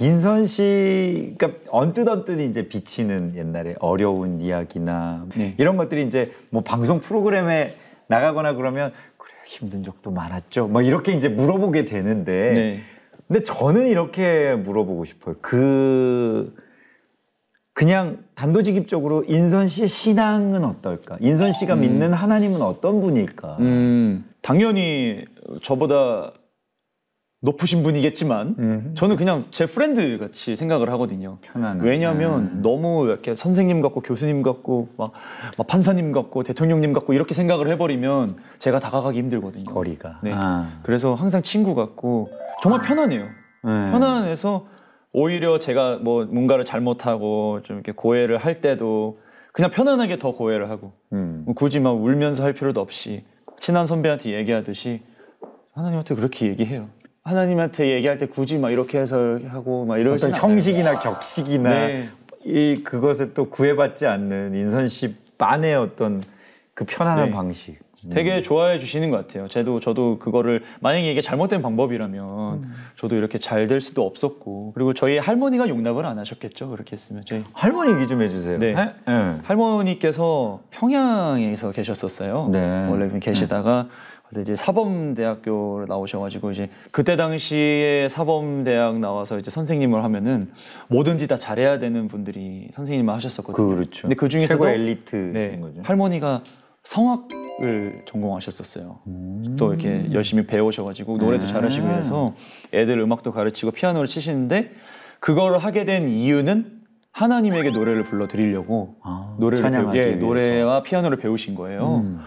인선 0.00 0.44
씨가 0.44 1.50
언뜻 1.70 2.08
언뜻 2.08 2.40
이제 2.40 2.68
비치는 2.68 3.34
옛날에 3.36 3.74
어려운 3.80 4.40
이야기나 4.40 5.26
네. 5.34 5.54
이런 5.58 5.76
것들이 5.76 6.04
이제 6.06 6.32
뭐 6.50 6.62
방송 6.62 7.00
프로그램에 7.00 7.74
나가거나 8.08 8.54
그러면 8.54 8.92
힘든 9.46 9.82
적도 9.82 10.10
많았죠. 10.10 10.66
뭐 10.68 10.82
이렇게 10.82 11.12
이제 11.12 11.28
물어보게 11.28 11.84
되는데 11.84 12.52
네. 12.54 12.80
근데 13.26 13.42
저는 13.42 13.86
이렇게 13.86 14.54
물어보고 14.54 15.04
싶어요. 15.04 15.36
그 15.40 16.54
그냥 17.72 18.24
단도직입적으로 18.34 19.24
인선 19.28 19.68
씨의 19.68 19.88
신앙은 19.88 20.64
어떨까? 20.64 21.18
인선 21.20 21.52
씨가 21.52 21.76
믿는 21.76 22.12
하나님은 22.12 22.62
어떤 22.62 23.00
분일까? 23.00 23.58
음, 23.60 24.24
당연히 24.42 25.24
저보다 25.62 26.32
높으신 27.46 27.84
분이겠지만 27.84 28.56
음. 28.58 28.94
저는 28.96 29.16
그냥 29.16 29.44
제 29.52 29.66
friend 29.66 30.18
같이 30.18 30.56
생각을 30.56 30.90
하거든요. 30.90 31.38
편안한. 31.40 31.80
왜냐하면 31.80 32.60
너무 32.60 33.06
이렇게 33.06 33.36
선생님 33.36 33.80
같고 33.80 34.00
교수님 34.00 34.42
같고 34.42 34.88
막, 34.98 35.12
막 35.56 35.66
판사님 35.66 36.10
같고 36.12 36.42
대통령님 36.42 36.92
같고 36.92 37.12
이렇게 37.12 37.34
생각을 37.34 37.68
해버리면 37.68 38.36
제가 38.58 38.80
다가가기 38.80 39.18
힘들거든요. 39.18 39.64
거리가. 39.64 40.20
네. 40.22 40.32
아. 40.34 40.80
그래서 40.82 41.14
항상 41.14 41.42
친구 41.42 41.74
같고 41.76 42.26
정말 42.62 42.82
편안해요. 42.82 43.22
네. 43.22 43.90
편안해서 43.90 44.66
오히려 45.12 45.60
제가 45.60 45.98
뭐 46.02 46.24
뭔가를 46.24 46.64
잘못하고 46.64 47.60
좀 47.62 47.76
이렇게 47.76 47.92
고해를 47.92 48.38
할 48.38 48.60
때도 48.60 49.20
그냥 49.52 49.70
편안하게 49.70 50.18
더 50.18 50.32
고해를 50.32 50.68
하고 50.68 50.92
음. 51.12 51.44
뭐 51.46 51.54
굳이 51.54 51.78
막 51.78 51.92
울면서 51.92 52.42
할 52.42 52.52
필요도 52.52 52.80
없이 52.80 53.24
친한 53.60 53.86
선배한테 53.86 54.34
얘기하듯이 54.34 55.00
하나님한테 55.76 56.14
그렇게 56.14 56.46
얘기해요. 56.46 56.88
하나님한테 57.26 57.90
얘기할 57.90 58.18
때 58.18 58.26
굳이 58.26 58.56
막 58.56 58.70
이렇게 58.70 58.98
해서 58.98 59.40
하고 59.48 59.84
막 59.84 59.98
이러지 59.98 60.26
어떤 60.26 60.40
형식이나 60.40 61.00
격식이나 61.00 61.70
네. 61.70 62.08
이 62.44 62.82
그것에 62.84 63.34
또 63.34 63.50
구애받지 63.50 64.06
않는 64.06 64.54
인선 64.54 64.86
씨만의 64.88 65.74
어떤 65.74 66.22
그 66.74 66.84
편안한 66.84 67.26
네. 67.26 67.30
방식. 67.32 67.84
되게 68.08 68.40
좋아해 68.42 68.78
주시는 68.78 69.10
것 69.10 69.16
같아요. 69.16 69.48
저도 69.48 69.80
저도 69.80 70.20
그거를 70.20 70.62
만약에 70.78 71.10
이게 71.10 71.20
잘못된 71.20 71.60
방법이라면 71.60 72.70
저도 72.96 73.16
이렇게 73.16 73.38
잘 73.38 73.66
될 73.66 73.80
수도 73.80 74.06
없었고 74.06 74.72
그리고 74.74 74.94
저희 74.94 75.18
할머니가 75.18 75.68
용납을 75.68 76.06
안 76.06 76.16
하셨겠죠. 76.20 76.70
그렇게 76.70 76.92
했으면 76.92 77.24
저희 77.26 77.42
할머니 77.52 77.96
얘기 77.96 78.06
좀 78.06 78.22
해주세요. 78.22 78.58
네. 78.58 78.74
네? 78.74 78.94
네. 79.08 79.38
할머니께서 79.42 80.60
평양에서 80.70 81.72
계셨었어요. 81.72 82.50
네. 82.52 82.88
원래 82.88 83.18
계시다가 83.18 83.88
근데 84.28 84.42
이제 84.42 84.56
사범대학교를 84.56 85.86
나오셔가지고 85.88 86.50
이제 86.52 86.68
그때 86.90 87.16
당시에 87.16 88.08
사범대학 88.08 88.98
나와서 88.98 89.38
이제 89.38 89.50
선생님을 89.50 90.02
하면은 90.04 90.50
뭐든지 90.88 91.28
다 91.28 91.36
잘해야 91.36 91.78
되는 91.78 92.08
분들이 92.08 92.68
선생님을 92.74 93.14
하셨었거든요. 93.14 93.74
그렇죠. 93.74 94.02
근데 94.02 94.16
그 94.16 94.28
중에서도 94.28 94.54
최고 94.54 94.68
엘리트인 94.68 95.32
네, 95.32 95.58
거죠. 95.60 95.80
할머니가 95.82 96.42
성악을 96.82 98.02
전공하셨었어요. 98.06 98.98
음. 99.06 99.56
또 99.58 99.72
이렇게 99.72 100.08
열심히 100.12 100.46
배우셔가지고 100.46 101.18
노래도 101.18 101.46
네. 101.46 101.52
잘하시고 101.52 101.86
해서 101.88 102.34
애들 102.72 102.98
음악도 102.98 103.32
가르치고 103.32 103.72
피아노를 103.72 104.08
치시는데 104.08 104.72
그거를 105.20 105.58
하게 105.58 105.84
된 105.84 106.08
이유는 106.08 106.72
하나님에게 107.12 107.70
노래를 107.70 108.04
불러 108.04 108.28
드리려고 108.28 108.96
아, 109.02 109.36
노래를 109.38 109.70
배우, 109.70 109.96
예, 109.96 110.00
위해서. 110.00 110.18
노래와 110.18 110.82
피아노를 110.82 111.16
배우신 111.16 111.54
거예요. 111.54 112.02
음. 112.04 112.20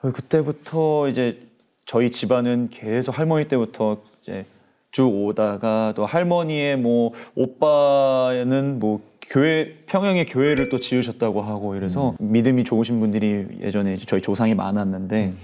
그때부터 0.00 1.08
이제 1.08 1.40
저희 1.86 2.10
집안은 2.10 2.68
계속 2.70 3.18
할머니 3.18 3.48
때부터 3.48 4.02
이제 4.22 4.44
쭉 4.90 5.08
오다가 5.08 5.92
또 5.94 6.06
할머니의 6.06 6.76
뭐 6.78 7.12
오빠는 7.34 8.78
뭐 8.78 9.00
교회 9.28 9.76
평양에 9.86 10.24
교회를 10.24 10.68
또 10.68 10.78
지으셨다고 10.78 11.42
하고 11.42 11.74
이래서 11.74 12.14
음. 12.20 12.32
믿음이 12.32 12.64
좋으신 12.64 13.00
분들이 13.00 13.46
예전에 13.60 13.96
저희 14.06 14.20
조상이 14.20 14.54
많았는데 14.54 15.24
음. 15.26 15.38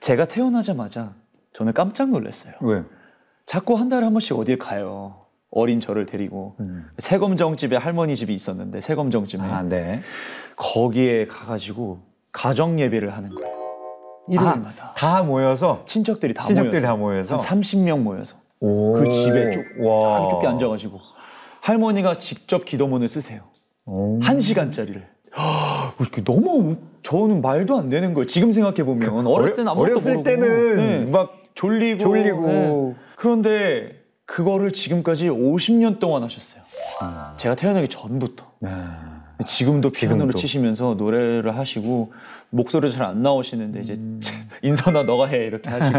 제가 0.00 0.26
태어나자마자 0.26 1.14
저는 1.54 1.72
깜짝 1.72 2.10
놀랐어요. 2.10 2.54
왜? 2.60 2.82
자꾸 3.46 3.74
한 3.74 3.88
달에 3.88 4.04
한 4.04 4.12
번씩 4.12 4.38
어딜 4.38 4.58
가요. 4.58 5.16
어린 5.50 5.80
저를 5.80 6.06
데리고 6.06 6.54
음. 6.60 6.86
세검정 6.98 7.56
집에 7.56 7.76
할머니 7.76 8.14
집이 8.14 8.34
있었는데 8.34 8.80
세검정 8.80 9.26
집에 9.26 9.42
아, 9.42 9.62
네. 9.62 10.02
거기에 10.56 11.26
가가지고 11.26 12.00
가정 12.30 12.78
예배를 12.78 13.16
하는 13.16 13.30
거예요. 13.30 13.57
일요일마다 14.30 14.84
아, 14.90 14.94
다 14.94 15.22
모여서 15.22 15.84
친척들이 15.86 16.34
다 16.34 16.42
친척들이 16.44 16.80
모여서 16.80 16.86
다 16.86 16.96
모여서 16.96 17.36
한 17.36 17.60
30명 17.60 17.98
모여서 18.00 18.36
오. 18.60 18.94
그 18.94 19.08
집에 19.08 19.50
쭉 19.52 19.62
좁게 20.30 20.46
앉아 20.46 20.68
가지고 20.68 21.00
할머니가 21.60 22.14
직접 22.14 22.64
기도문을 22.64 23.08
쓰세요. 23.08 23.42
오. 23.86 24.18
한 24.22 24.38
시간짜리를. 24.40 25.06
이렇게 26.00 26.24
너무 26.24 26.70
우- 26.70 26.76
저는 27.02 27.40
말도 27.42 27.76
안 27.78 27.88
되는 27.88 28.12
거예요. 28.14 28.26
지금 28.26 28.52
생각해 28.52 28.84
보면 28.84 29.26
어렸을 29.26 29.54
때는 29.54 29.68
아무것도 29.70 29.90
어렸을 29.92 30.14
모르고 30.16 30.24
때는 30.30 30.76
네. 31.04 31.10
막 31.10 31.32
졸리고 31.54 32.02
졸리고. 32.02 32.46
네. 32.46 32.94
그런데 33.16 33.92
그거를 34.26 34.72
지금까지 34.72 35.28
50년 35.28 35.98
동안 36.00 36.22
하셨어요. 36.22 36.62
제가 37.36 37.54
태어나기 37.54 37.88
전부터. 37.88 38.44
네. 38.60 38.70
지금도 39.46 39.90
피아노를 39.90 40.32
지금도. 40.32 40.38
치시면서 40.38 40.94
노래를 40.94 41.56
하시고 41.56 42.12
목소리 42.50 42.90
잘 42.90 43.06
안 43.06 43.22
나오시는데 43.22 43.80
이제 43.80 43.96
인선아 44.62 45.04
너가 45.04 45.26
해 45.26 45.44
이렇게 45.46 45.68
하시고 45.70 45.98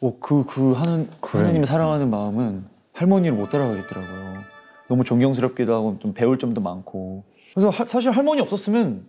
어, 0.00 0.18
그, 0.20 0.44
그 0.46 0.72
하는 0.72 1.08
그 1.20 1.38
하나님을 1.38 1.66
사랑하는 1.66 2.10
마음은 2.10 2.64
할머니를 2.92 3.36
못 3.36 3.48
따라가겠더라고요. 3.50 4.34
너무 4.88 5.04
존경스럽기도 5.04 5.74
하고 5.74 5.98
좀 6.02 6.12
배울 6.12 6.38
점도 6.38 6.60
많고 6.60 7.24
그래서 7.54 7.70
하- 7.70 7.86
사실 7.86 8.10
할머니 8.10 8.40
없었으면 8.42 9.06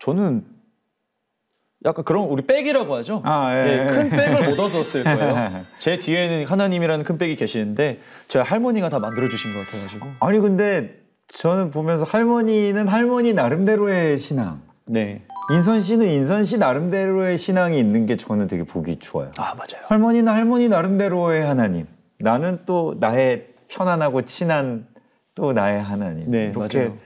저는 0.00 0.44
약간 1.84 2.04
그런 2.04 2.24
우리 2.24 2.44
백이라고 2.44 2.92
하죠. 2.96 3.22
아, 3.24 3.54
예, 3.54 3.68
예, 3.68 3.82
예. 3.82 3.86
큰 3.86 4.10
백을 4.10 4.48
못 4.50 4.58
얻었을 4.58 5.04
거예요. 5.04 5.64
제 5.78 5.98
뒤에는 6.00 6.46
하나님이라는 6.46 7.04
큰 7.04 7.18
백이 7.18 7.36
계시는데 7.36 8.00
저희 8.26 8.42
할머니가 8.42 8.88
다 8.88 8.98
만들어 8.98 9.28
주신 9.28 9.52
것 9.52 9.64
같아가지고 9.66 10.06
아니 10.18 10.40
근데 10.40 11.00
저는 11.28 11.70
보면서 11.70 12.04
할머니는 12.04 12.88
할머니 12.88 13.32
나름대로의 13.32 14.18
신앙. 14.18 14.62
네. 14.86 15.22
인선 15.52 15.80
씨는 15.80 16.06
인선 16.06 16.44
씨 16.44 16.58
나름대로의 16.58 17.38
신앙이 17.38 17.78
있는 17.78 18.06
게 18.06 18.16
저는 18.16 18.48
되게 18.48 18.64
보기 18.64 18.96
좋아요. 18.96 19.30
아 19.36 19.54
맞아요. 19.54 19.82
할머니는 19.84 20.32
할머니 20.32 20.68
나름대로의 20.68 21.42
하나님. 21.44 21.86
나는 22.18 22.60
또 22.66 22.96
나의 22.98 23.46
편안하고 23.68 24.22
친한 24.22 24.86
또 25.34 25.52
나의 25.52 25.82
하나님. 25.82 26.30
네, 26.30 26.52
이렇게 26.54 26.78
맞아요. 26.78 26.98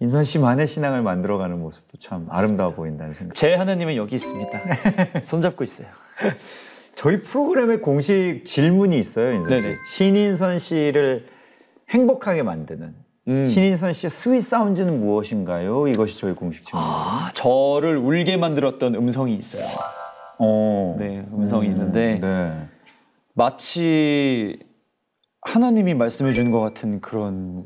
인선 0.00 0.24
씨만의 0.24 0.66
신앙을 0.66 1.02
만들어가는 1.02 1.58
모습도 1.58 1.98
참 1.98 2.26
아름다워 2.30 2.74
보인다는 2.74 3.14
생각. 3.14 3.34
제 3.34 3.54
하나님은 3.54 3.96
여기 3.96 4.16
있습니다. 4.16 4.60
손잡고 5.24 5.64
있어요. 5.64 5.88
저희 6.94 7.20
프로그램에 7.20 7.76
공식 7.76 8.42
질문이 8.44 8.98
있어요, 8.98 9.32
인선 9.32 9.48
씨. 9.50 9.62
네네. 9.62 9.76
신인선 9.90 10.58
씨를 10.58 11.26
행복하게 11.90 12.42
만드는 12.42 12.94
음. 13.28 13.44
신인선 13.44 13.92
씨의 13.92 14.10
Sweet 14.10 14.42
Sound는 14.42 15.00
무엇인가요? 15.00 15.88
이것이 15.88 16.18
저희 16.18 16.32
공식 16.32 16.64
질문이거든요. 16.64 17.04
아, 17.04 17.30
저를 17.34 17.96
울게 17.96 18.36
만들었던 18.36 18.94
음성이 18.94 19.34
있어요. 19.34 19.64
어. 20.38 20.96
네, 20.98 21.26
음성이 21.32 21.68
있는데 21.68 22.20
네. 22.20 22.68
마치 23.34 24.58
하나님이 25.40 25.94
말씀해 25.94 26.34
주는 26.34 26.50
것 26.50 26.60
같은 26.60 27.00
그런 27.00 27.64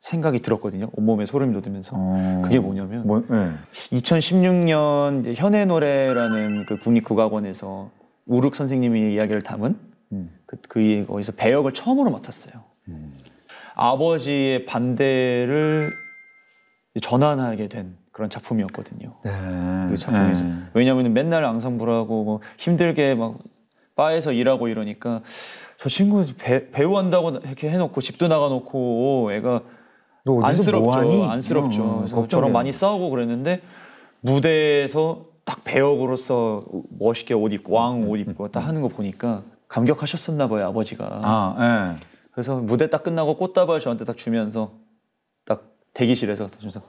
생각이 0.00 0.40
들었거든요. 0.40 0.90
온몸에 0.92 1.26
소름이 1.26 1.52
돋으면서. 1.54 1.96
어. 1.98 2.42
그게 2.44 2.58
뭐냐면 2.58 3.06
뭐, 3.06 3.20
네. 3.28 3.52
2016년 3.72 5.34
현의 5.36 5.64
노래라는 5.64 6.66
그 6.66 6.78
국립국악원에서 6.78 7.90
우룩 8.26 8.54
선생님이 8.56 9.14
이야기를 9.14 9.42
담은 9.42 9.76
음. 10.12 10.30
그, 10.46 10.56
그 10.68 11.04
거기서 11.08 11.32
배역을 11.32 11.72
처음으로 11.72 12.10
맡았어요. 12.10 12.62
아버지의 13.76 14.64
반대를 14.66 15.92
전환하게 17.00 17.68
된 17.68 17.96
그런 18.10 18.30
작품이었거든요. 18.30 19.14
네. 19.22 19.30
그 19.90 19.96
작품에서 19.98 20.42
네. 20.42 20.54
왜냐하면 20.72 21.12
맨날 21.12 21.44
앙상블하고 21.44 22.24
뭐 22.24 22.40
힘들게 22.58 23.14
막 23.14 23.36
바에서 23.94 24.32
일하고 24.32 24.68
이러니까 24.68 25.22
저 25.78 25.90
친구 25.90 26.24
배, 26.38 26.70
배우 26.70 26.96
한다고 26.96 27.30
이렇게 27.30 27.68
해놓고 27.70 28.00
집도 28.00 28.28
나가놓고 28.28 29.32
애가 29.32 29.60
안쓰럽죠. 30.42 30.80
뭐하니? 30.84 31.24
안쓰럽죠. 31.24 31.82
어, 31.82 31.96
그래서 31.98 32.14
걱정돼요. 32.16 32.28
저랑 32.28 32.52
많이 32.52 32.72
싸우고 32.72 33.10
그랬는데 33.10 33.60
무대에서 34.22 35.26
딱 35.44 35.62
배역으로서 35.64 36.64
멋있게 36.98 37.34
옷 37.34 37.52
입고 37.52 37.74
왕 37.74 38.08
옷 38.08 38.18
입고 38.20 38.48
딱 38.48 38.66
하는 38.66 38.80
거 38.80 38.88
보니까 38.88 39.42
감격하셨었나 39.68 40.48
봐요 40.48 40.66
아버지가. 40.68 41.20
아, 41.22 41.94
예. 42.00 42.15
그래서 42.36 42.56
무대 42.58 42.90
딱 42.90 43.02
끝나고 43.02 43.34
꽃다발 43.36 43.80
저한테 43.80 44.04
딱 44.04 44.18
주면서 44.18 44.74
대기실에서 45.94 46.48
던져서 46.48 46.82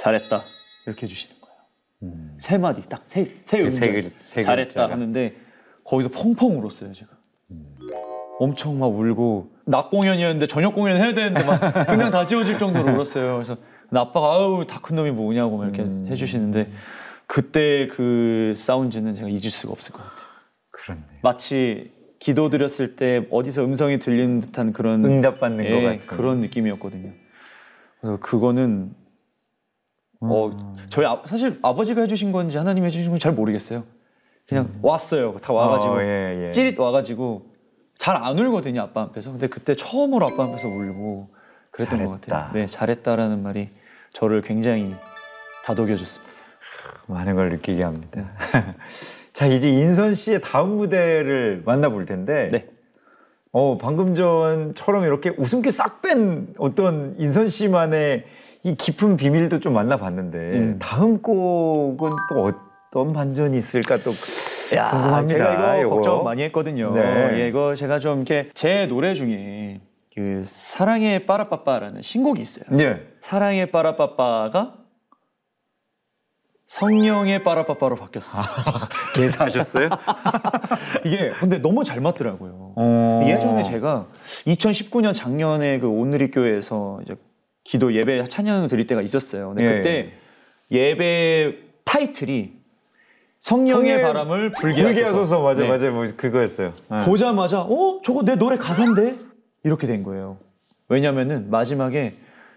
잘했다 0.00 0.40
이렇게 0.88 1.06
해주시는 1.06 1.36
거예요. 1.40 2.30
세 2.38 2.58
마디 2.58 2.82
딱세세 2.88 3.62
그세 3.62 3.86
음절 3.86 3.92
글- 4.02 4.12
세 4.24 4.42
잘했다 4.42 4.68
글자가? 4.70 4.92
하는데 4.92 5.36
거기서 5.84 6.08
펑펑 6.10 6.58
울었어요 6.58 6.92
제가. 6.92 7.12
엄청 8.40 8.80
막 8.80 8.86
울고 8.88 9.52
낮 9.66 9.90
공연이었는데 9.90 10.48
저녁 10.48 10.74
공연 10.74 10.96
해야 10.96 11.14
되는데 11.14 11.44
막 11.44 11.60
그냥 11.86 12.10
다 12.10 12.26
지워질 12.26 12.58
정도로 12.58 12.94
울었어요. 12.94 13.34
그래서 13.34 13.56
아빠가 13.92 14.32
아우 14.34 14.66
다 14.66 14.80
큰 14.82 14.96
놈이 14.96 15.12
뭐냐고 15.12 15.56
막 15.58 15.62
이렇게 15.66 15.82
음. 15.84 16.06
해주시는데 16.08 16.72
그때 17.28 17.86
그 17.86 18.54
사운드는 18.56 19.14
제가 19.14 19.28
잊을 19.28 19.52
수가 19.52 19.72
없을 19.72 19.92
것 19.92 20.02
같아요. 20.02 20.26
그렇네. 20.72 21.00
마치 21.22 21.92
기도 22.18 22.50
드렸을 22.50 22.96
때 22.96 23.26
어디서 23.30 23.64
음성이 23.64 23.98
들리는 23.98 24.40
듯한 24.40 24.72
그런 24.72 25.04
응답 25.04 25.40
받는 25.40 25.64
것 25.64 25.70
예, 25.70 25.84
같은. 25.84 26.06
그런 26.06 26.40
느낌이었거든요. 26.40 27.12
그래서 28.00 28.18
그거는 28.20 28.94
어 30.20 30.74
저희 30.90 31.06
아, 31.06 31.22
사실 31.26 31.58
아버지가 31.62 32.00
해주신 32.02 32.32
건지 32.32 32.56
하나님 32.58 32.84
해주신 32.84 33.10
건지 33.10 33.22
잘 33.22 33.32
모르겠어요. 33.32 33.84
그냥 34.48 34.78
왔어요. 34.82 35.36
다 35.36 35.52
와가지고 35.52 35.92
어, 35.94 36.02
예, 36.02 36.48
예. 36.48 36.52
찌릿 36.52 36.78
와가지고 36.78 37.46
잘 37.98 38.16
안 38.16 38.38
울거든요 38.38 38.80
아빠 38.82 39.02
앞에서. 39.02 39.30
근데 39.30 39.46
그때 39.48 39.74
처음으로 39.74 40.26
아빠 40.26 40.44
앞에서 40.44 40.68
울고 40.68 41.28
그랬던 41.70 41.98
것 42.04 42.22
잘했다. 42.22 42.36
같아요. 42.46 42.52
네 42.54 42.66
잘했다라는 42.66 43.42
말이 43.42 43.68
저를 44.12 44.42
굉장히 44.42 44.94
다독여줬습니다. 45.64 46.32
많은 47.06 47.34
걸 47.36 47.50
느끼게 47.50 47.82
합니다. 47.82 48.32
자 49.38 49.46
이제 49.46 49.68
인선 49.68 50.16
씨의 50.16 50.40
다음 50.40 50.78
무대를 50.78 51.62
만나볼 51.64 52.06
텐데, 52.06 52.48
네. 52.50 52.66
어 53.52 53.78
방금 53.78 54.16
전처럼 54.16 55.04
이렇게 55.04 55.32
웃음기 55.38 55.70
싹 55.70 56.02
뺀 56.02 56.48
어떤 56.58 57.14
인선 57.20 57.48
씨만의 57.48 58.24
이 58.64 58.74
깊은 58.74 59.14
비밀도 59.14 59.60
좀 59.60 59.74
만나봤는데 59.74 60.38
음. 60.38 60.78
다음 60.82 61.22
곡은 61.22 62.10
또 62.30 62.50
어떤 62.90 63.12
반전이 63.12 63.56
있을까 63.56 63.98
또 63.98 64.10
궁금합니다. 64.10 65.28
제가 65.28 65.76
이거 65.76 65.82
요거. 65.82 65.94
걱정 65.94 66.24
많이 66.24 66.42
했거든요. 66.42 66.92
네. 66.94 67.42
예, 67.42 67.46
이거 67.48 67.76
제가 67.76 68.00
좀 68.00 68.24
이렇게 68.26 68.48
제 68.54 68.86
노래 68.86 69.14
중에 69.14 69.80
그 70.16 70.42
사랑의 70.44 71.26
빠라빠빠라는 71.26 72.02
신곡이 72.02 72.42
있어요. 72.42 72.64
네. 72.76 73.06
사랑의 73.20 73.70
빠라빠빠가 73.70 74.77
성령의 76.72 77.42
빠라빠빠로 77.44 77.96
바뀌었어요. 77.96 78.42
개사하셨어요? 79.16 79.88
이게 81.04 81.30
근데 81.40 81.58
너무 81.58 81.82
잘 81.82 82.00
맞더라고요. 82.02 82.74
어. 82.76 83.24
예전에 83.26 83.62
제가 83.62 84.06
2019년 84.46 85.14
작년에 85.14 85.78
그 85.78 85.88
오늘이 85.88 86.30
교회에서 86.30 87.00
이제 87.04 87.16
기도 87.64 87.94
예배 87.94 88.22
찬양을 88.28 88.68
드릴 88.68 88.86
때가 88.86 89.00
있었어요. 89.00 89.48
근데 89.48 89.64
예, 89.64 89.76
그때 89.78 90.12
예배 90.70 91.56
타이틀이 91.84 92.52
성령의 93.40 93.92
성령- 93.94 94.02
바람을 94.12 94.52
불게, 94.52 94.82
불게 94.82 95.00
하소서. 95.04 95.20
하소서 95.22 95.42
맞아 95.42 95.62
네. 95.62 95.68
맞아 95.68 95.90
뭐 95.90 96.04
그거였어요. 96.14 96.74
네. 96.90 97.04
보자마자 97.06 97.62
어 97.62 98.00
저거 98.04 98.22
내 98.24 98.36
노래 98.36 98.58
가사인데 98.58 99.14
이렇게 99.64 99.86
된 99.86 100.02
거예요. 100.02 100.36
왜냐면은 100.90 101.48
마지막에 101.50 102.12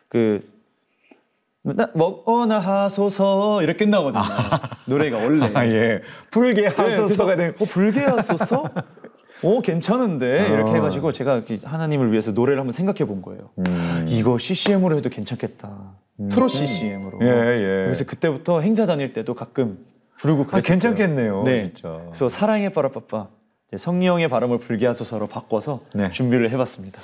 그 0.10 0.42
나- 0.44 0.52
먹어나 1.64 2.60
하소서 2.60 3.62
이렇게 3.62 3.86
끝나거든요. 3.86 4.24
노래가 4.86 5.18
원래. 5.18 5.52
아 5.54 5.66
예. 5.66 6.02
불게 6.32 6.62
네, 6.64 6.68
하소서가 6.68 7.36
그래서, 7.36 7.36
된. 7.36 7.50
어 7.60 7.66
불게 7.66 8.00
하소서? 8.02 8.70
어 9.44 9.62
괜찮은데 9.62 10.48
이렇게 10.50 10.72
어. 10.72 10.76
해가지고 10.76 11.12
제가 11.12 11.44
하나님을 11.64 12.12
위해서 12.12 12.32
노래를 12.32 12.60
한번 12.60 12.72
생각해 12.72 13.06
본 13.06 13.22
거예요. 13.22 13.50
음. 13.60 14.06
이거 14.08 14.38
CCM으로 14.38 14.98
해도 14.98 15.10
괜찮겠다. 15.10 15.94
트롯 16.30 16.52
CCM으로. 16.52 17.20
예, 17.22 17.28
예. 17.28 17.66
그래서 17.86 18.06
그때부터 18.06 18.62
행사 18.62 18.86
다닐 18.86 19.14
때도 19.14 19.34
가끔 19.34 19.80
부르고 20.18 20.44
아, 20.44 20.46
그랬어요. 20.46 20.62
괜찮겠네요. 20.72 21.44
네. 21.44 21.72
진짜. 21.74 22.02
그래서 22.08 22.30
사랑의 22.30 22.72
바라빠빠 22.74 23.28
이제 23.70 23.78
성령의 23.78 24.28
바람을 24.28 24.60
불게 24.60 24.86
하소서로 24.86 25.28
바꿔서 25.28 25.82
네. 25.96 26.12
준비를 26.12 26.52
해봤습니다. 26.52 27.00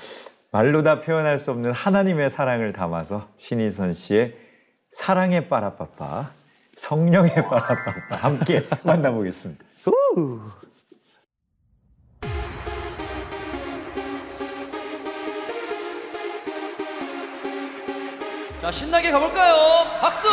말로 0.52 0.84
다 0.84 1.00
표현할 1.00 1.40
수 1.40 1.52
없는 1.52 1.72
하나님의 1.72 2.30
사랑을 2.30 2.74
담아서 2.74 3.28
신인선 3.36 3.94
씨의 3.94 4.36
사랑의 4.92 5.48
빠라빠빠, 5.48 6.32
성령의 6.76 7.36
빠라빠빠 7.50 8.16
함께 8.16 8.68
만나보겠습니다. 8.84 9.66
자 18.62 18.72
신나게 18.72 19.12
가볼까요? 19.12 19.86
박수! 20.02 20.28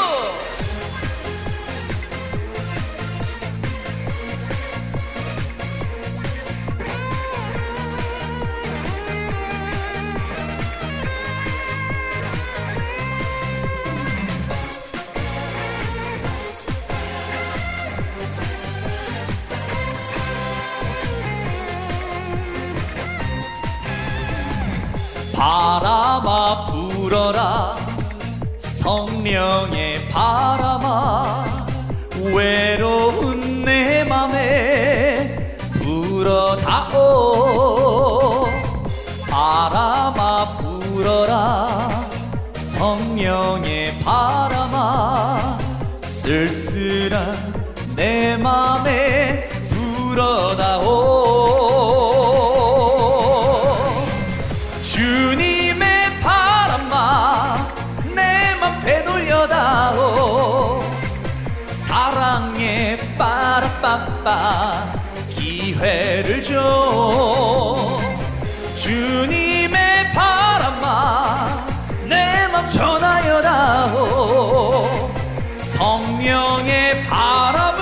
바람아 25.45 26.65
불어라. 26.71 27.77
성령의 28.57 30.09
바람아 30.09 31.45
외로운 32.35 33.63
내 33.63 34.05
맘에 34.05 35.59
불어다오. 35.75 36.95
바람아 39.29 40.55
불어라. 40.55 42.07
성령의 42.55 44.01
바람아 44.01 45.59
쓸쓸한 46.01 47.37
내 47.95 48.39
맘에 48.39 49.47
불어다오 49.69 51.24
빠라빠빠 64.25 64.91
기회를 65.29 66.43
줘. 66.43 68.01
주님의 68.77 70.13
바람아 70.13 71.67
내맘 72.09 72.69
전하여다오. 72.71 74.09
성령의 75.61 77.05
바람 77.05 77.74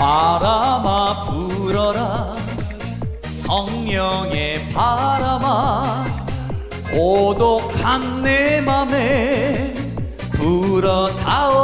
바람아 0.00 1.24
불어라. 1.24 2.34
성령의 3.28 4.70
바람아 4.70 6.06
고독한 6.90 8.22
내 8.22 8.62
맘에 8.62 9.74
불어다오. 10.32 11.60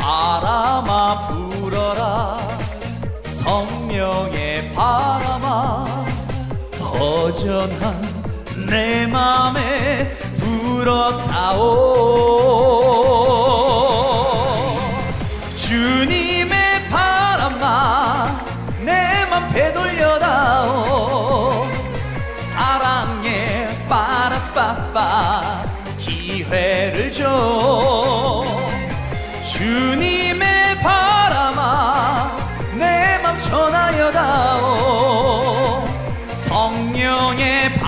바람아 0.00 1.28
불어라. 1.28 2.38
성령의 3.22 4.72
바람아 4.72 5.84
허전한 6.80 8.02
내 8.68 9.06
맘에 9.06 10.10
불어다오 10.40 11.80
빠라빠빠 24.70 25.62
기회를 25.98 27.10
줘. 27.10 28.44
주님의 29.42 30.78
바람아 30.80 32.36
내 32.74 33.20
맘 33.22 33.38
전하여다오. 33.40 34.60
성령의 36.34 37.79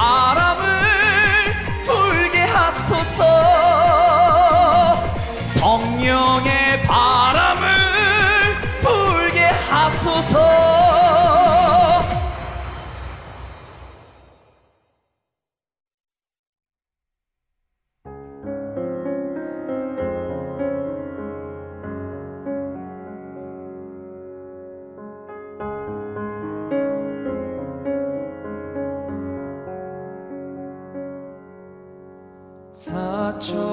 사철 32.83 33.72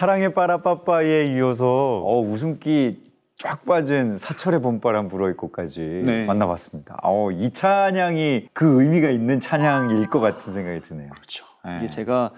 사랑의 0.00 0.32
빠라빠빠에 0.32 1.26
이어서 1.26 2.00
어, 2.02 2.20
웃음기 2.20 3.02
쫙 3.36 3.66
빠진 3.66 4.16
사철의 4.16 4.62
봄바람 4.62 5.08
불어있고까지 5.08 6.04
네. 6.06 6.24
만나봤습니다. 6.24 7.00
어, 7.02 7.30
이 7.30 7.50
찬양이 7.50 8.48
그 8.54 8.82
의미가 8.82 9.10
있는 9.10 9.40
찬양일 9.40 10.08
것 10.08 10.20
같은 10.20 10.54
생각이 10.54 10.80
드네요. 10.80 11.10
그렇죠. 11.10 11.44
네. 11.66 11.80
이게 11.80 11.90
제가 11.90 12.30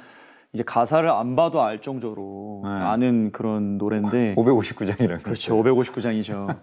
이제 0.53 0.65
가사를 0.65 1.09
안 1.09 1.37
봐도 1.37 1.63
알 1.63 1.81
정도로 1.81 2.63
네. 2.65 2.69
아는 2.69 3.31
그런 3.31 3.79
노래인데 3.79 4.35
559장이라는 4.43 5.23
그렇죠. 5.23 5.55
559장이죠. 5.55 6.59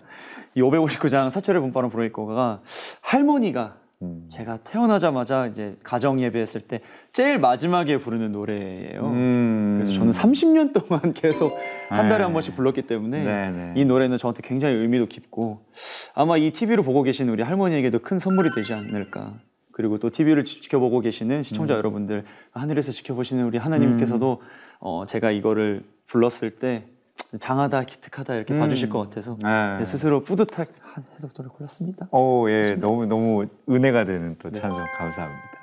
이 0.55 0.61
559장 0.61 1.29
사철의 1.29 1.61
분바람 1.61 1.91
불어있고가 1.91 2.59
할머니가 3.03 3.77
음. 4.01 4.25
제가 4.29 4.59
태어나자마자 4.63 5.47
이제 5.47 5.75
가정 5.83 6.21
예배했을 6.21 6.61
때 6.61 6.79
제일 7.11 7.37
마지막에 7.37 7.97
부르는 7.97 8.31
노래예요. 8.31 9.01
음. 9.05 9.79
그래서 9.79 9.97
저는 9.97 10.11
30년 10.11 10.73
동안 10.73 11.13
계속 11.13 11.57
한 11.89 12.07
달에 12.07 12.19
네. 12.19 12.23
한 12.23 12.33
번씩 12.33 12.55
불렀기 12.55 12.83
때문에 12.83 13.23
네, 13.23 13.51
네. 13.51 13.73
이 13.75 13.83
노래는 13.83 14.17
저한테 14.17 14.41
굉장히 14.41 14.75
의미도 14.75 15.07
깊고 15.07 15.65
아마 16.13 16.37
이 16.37 16.51
TV로 16.51 16.83
보고 16.83 17.03
계신 17.03 17.27
우리 17.27 17.43
할머니에게도 17.43 17.99
큰 17.99 18.19
선물이 18.19 18.51
되지 18.55 18.73
않을까. 18.73 19.39
그리고 19.73 19.97
또 19.97 20.09
TV를 20.09 20.43
지켜보고 20.43 20.99
계시는 21.01 21.43
시청자 21.43 21.75
음. 21.75 21.77
여러분들 21.77 22.25
하늘에서 22.51 22.91
지켜보시는 22.91 23.45
우리 23.45 23.57
하나님께서도 23.57 24.41
어, 24.79 25.05
제가 25.07 25.31
이거를 25.31 25.83
불렀을 26.05 26.51
때 26.51 26.85
장하다 27.39 27.83
기특하다 27.83 28.35
이렇게 28.35 28.53
음. 28.53 28.59
봐주실 28.59 28.89
것 28.89 28.99
같아서 28.99 29.37
네. 29.41 29.79
네, 29.79 29.85
스스로 29.85 30.23
뿌듯해서 30.23 31.27
노래 31.35 31.49
골랐습니다. 31.49 32.07
어, 32.11 32.45
예, 32.49 32.75
너무 32.75 33.05
너무 33.05 33.45
은혜가 33.69 34.05
되는 34.05 34.35
또 34.39 34.49
네. 34.49 34.59
찬송 34.59 34.83
감사합니다. 34.97 35.59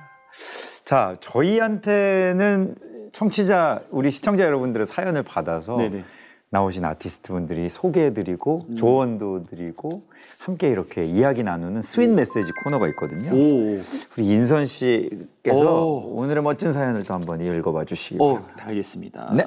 자, 0.84 1.16
저희한테는 1.20 2.76
청취자 3.12 3.80
우리 3.90 4.10
시청자 4.10 4.44
여러분들의 4.44 4.86
사연을 4.86 5.22
받아서 5.22 5.76
네네. 5.76 6.04
나오신 6.50 6.84
아티스트 6.84 7.32
분들이 7.32 7.68
소개해드리고 7.68 8.60
음. 8.68 8.76
조언도 8.76 9.42
드리고 9.42 10.04
함께 10.38 10.68
이렇게 10.68 11.04
이야기 11.04 11.42
나누는 11.42 11.82
sweet 11.82 12.10
메시지 12.10 12.52
코너가 12.62 12.86
있거든요. 12.88 13.32
오. 13.32 13.80
우리 14.16 14.26
인선 14.26 14.64
씨께서 14.64 15.84
오. 15.84 16.14
오늘의 16.18 16.42
멋진 16.42 16.72
사연을 16.72 17.02
또 17.02 17.14
한번 17.14 17.40
읽어봐 17.40 17.84
주시기 17.84 18.18
오, 18.20 18.34
바랍니다. 18.34 18.64
알겠습니다. 18.66 19.34
네. 19.34 19.46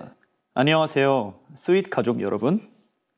안녕하세요. 0.55 1.35
sweet 1.53 1.91
가족 1.91 2.21
여러분. 2.21 2.59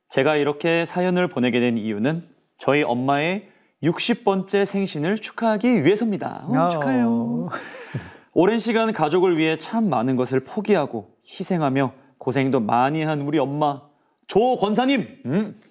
제가 0.09 0.35
이렇게 0.35 0.85
사연을 0.85 1.29
보내게 1.29 1.61
된 1.61 1.77
이유는 1.77 2.27
저희 2.57 2.83
엄마의 2.83 3.47
60번째 3.81 4.65
생신을 4.65 5.17
축하하기 5.17 5.85
위해서입니다. 5.85 6.43
어, 6.47 6.51
어. 6.51 6.69
축하해요. 6.69 7.47
오랜 8.33 8.59
시간 8.59 8.91
가족을 8.91 9.37
위해 9.37 9.57
참 9.57 9.89
많은 9.89 10.17
것을 10.17 10.41
포기하고 10.41 11.15
희생하며 11.25 11.93
고생도 12.17 12.59
많이 12.59 13.01
한 13.03 13.21
우리 13.21 13.39
엄마 13.39 13.81
조 14.27 14.57
권사님. 14.57 15.21
음. 15.25 15.61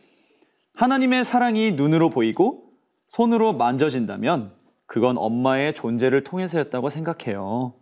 하나님의 0.74 1.24
사랑이 1.24 1.72
눈으로 1.72 2.08
보이고 2.08 2.70
손으로 3.06 3.52
만져진다면 3.52 4.52
그건 4.86 5.18
엄마의 5.18 5.74
존재를 5.74 6.24
통해서였다고 6.24 6.88
생각해요. 6.88 7.74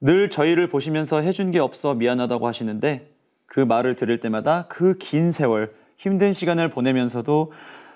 늘 0.00 0.30
저희를 0.30 0.68
보시면서 0.68 1.20
해준 1.22 1.50
게 1.50 1.58
없어 1.58 1.94
미안하다고 1.94 2.46
하시는데 2.46 3.10
그 3.46 3.60
말을 3.60 3.96
들을 3.96 4.20
때마다 4.20 4.66
그 4.68 4.98
긴 4.98 5.32
세월 5.32 5.72
힘든 5.96 6.32
시간을 6.32 6.68
보내면서도 6.70 7.52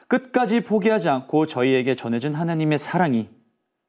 끝까지 0.08 0.60
포기하지 0.62 1.08
않고 1.08 1.46
저희에게 1.46 1.94
전해준 1.94 2.34
하나님의 2.34 2.78
사랑이 2.78 3.28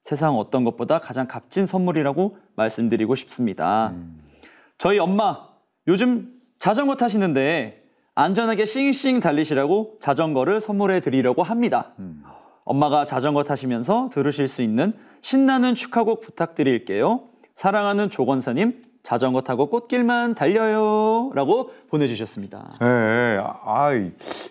세상 0.03 0.37
어떤 0.37 0.63
것보다 0.63 0.99
가장 0.99 1.27
값진 1.27 1.65
선물이라고 1.65 2.37
말씀드리고 2.55 3.15
싶습니다. 3.15 3.93
저희 4.77 4.99
엄마 4.99 5.47
요즘 5.87 6.33
자전거 6.59 6.95
타시는데 6.95 7.83
안전하게 8.13 8.65
싱싱 8.65 9.19
달리시라고 9.19 9.97
자전거를 10.01 10.59
선물해 10.59 10.99
드리려고 10.99 11.43
합니다. 11.43 11.93
엄마가 12.65 13.05
자전거 13.05 13.43
타시면서 13.43 14.09
들으실 14.11 14.47
수 14.47 14.61
있는 14.61 14.93
신나는 15.21 15.75
축하곡 15.75 16.21
부탁드릴게요. 16.21 17.29
사랑하는 17.55 18.09
조건사님 18.09 18.81
자전거 19.03 19.41
타고 19.41 19.67
꽃길만 19.69 20.35
달려요 20.35 21.31
라고 21.33 21.71
보내주셨습니다. 21.89 22.71
네, 22.79 23.39
아, 23.41 23.89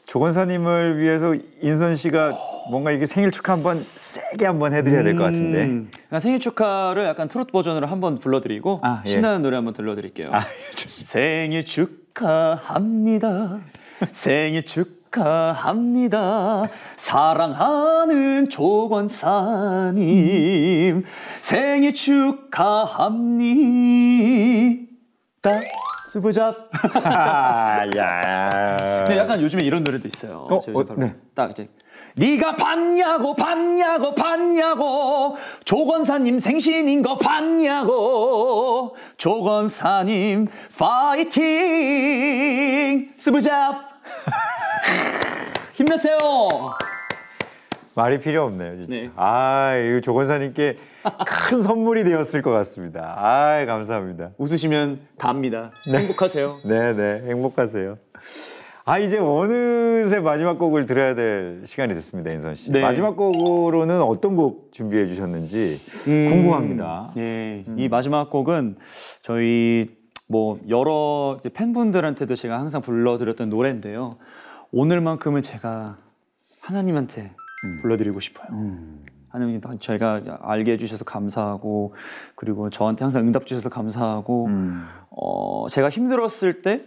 조건사님을 0.06 0.98
위해서 0.98 1.34
인선 1.62 1.94
씨가 1.96 2.32
뭔가 2.70 2.90
이게 2.90 3.06
생일 3.06 3.30
축하 3.30 3.52
한번 3.52 3.76
세게 3.78 4.46
한번 4.46 4.74
해드려야 4.74 5.04
될 5.04 5.16
것 5.16 5.22
같은데. 5.24 5.64
음, 5.64 5.88
그러니까 5.92 6.18
생일 6.20 6.40
축하를 6.40 7.04
약간 7.04 7.28
트로트 7.28 7.52
버전으로 7.52 7.86
한번 7.86 8.18
불러드리고 8.18 8.80
아, 8.82 9.02
예. 9.06 9.10
신나는 9.10 9.42
노래 9.42 9.54
한번 9.56 9.72
들려드릴게요. 9.72 10.30
아, 10.32 10.40
좋습니다. 10.74 11.12
생일 11.12 11.64
축하합니다. 11.64 13.58
생일 14.12 14.64
축하 14.66 14.99
합니다. 15.18 16.68
사랑하는 16.96 18.48
조건사님 18.48 19.94
생일 21.40 21.92
축하합니다. 21.94 23.20
스부잡. 26.06 26.70
아, 27.04 27.86
야. 27.96 29.04
네, 29.08 29.16
약간 29.16 29.40
요즘에 29.40 29.64
이런 29.64 29.82
노래도 29.82 30.06
있어요. 30.06 30.46
어, 30.48 30.56
어, 30.56 30.60
바로 30.84 30.96
네. 30.96 31.14
딱 31.34 31.50
이제 31.50 31.68
네가 32.16 32.56
봤냐고 32.56 33.36
봤냐고 33.36 34.14
봤냐고 34.14 35.36
조건사님 35.64 36.38
생신인 36.40 37.02
거 37.02 37.16
봤냐고 37.16 38.96
조건사님 39.16 40.48
파이팅 40.76 41.44
스부잡 43.16 43.90
힘내세요 45.72 46.18
말이 47.94 48.20
필요 48.20 48.44
없네요, 48.44 48.76
진짜. 48.76 48.92
네. 48.92 49.10
아, 49.16 49.76
이거 49.76 50.00
조건사님께 50.00 50.76
큰 51.26 51.60
선물이 51.60 52.04
되었을 52.04 52.40
것 52.40 52.50
같습니다. 52.50 53.14
아, 53.18 53.64
감사합니다. 53.66 54.30
웃으시면 54.38 55.00
답니다 55.18 55.70
행복하세요 55.92 56.60
네, 56.64 56.92
네, 56.94 57.22
행복하세요. 57.26 57.98
아, 58.84 58.98
이제 58.98 59.18
어느새 59.18 60.20
마지막 60.20 60.58
곡을 60.58 60.86
들어야 60.86 61.14
될 61.14 61.62
시간이 61.66 61.94
됐습니다, 61.94 62.30
인선 62.30 62.54
씨. 62.54 62.72
네. 62.72 62.80
마지막 62.80 63.16
곡으로는 63.16 64.00
어떤 64.00 64.36
곡 64.36 64.72
준비해 64.72 65.06
주셨는지 65.06 65.80
궁금합니다. 66.04 67.12
예, 67.16 67.64
이 67.76 67.88
마지막 67.88 68.30
곡은 68.30 68.76
저희 69.22 69.90
뭐 70.28 70.58
여러 70.68 71.38
팬분들한테도 71.52 72.34
제가 72.36 72.58
항상 72.58 72.80
불러드렸던 72.80 73.50
노래인데요. 73.50 74.16
오늘만큼은 74.72 75.42
제가 75.42 75.98
하나님한테 76.61 77.35
불러드리고 77.83 78.20
싶어요. 78.20 78.48
하나님 79.28 79.61
저희가 79.80 80.40
알게 80.42 80.72
해주셔서 80.72 81.04
감사하고 81.04 81.94
그리고 82.35 82.70
저한테 82.70 83.04
항상 83.04 83.26
응답 83.26 83.46
주셔서 83.46 83.68
감사하고 83.68 84.48
어, 85.11 85.68
제가 85.68 85.88
힘들었을 85.88 86.62
때 86.62 86.85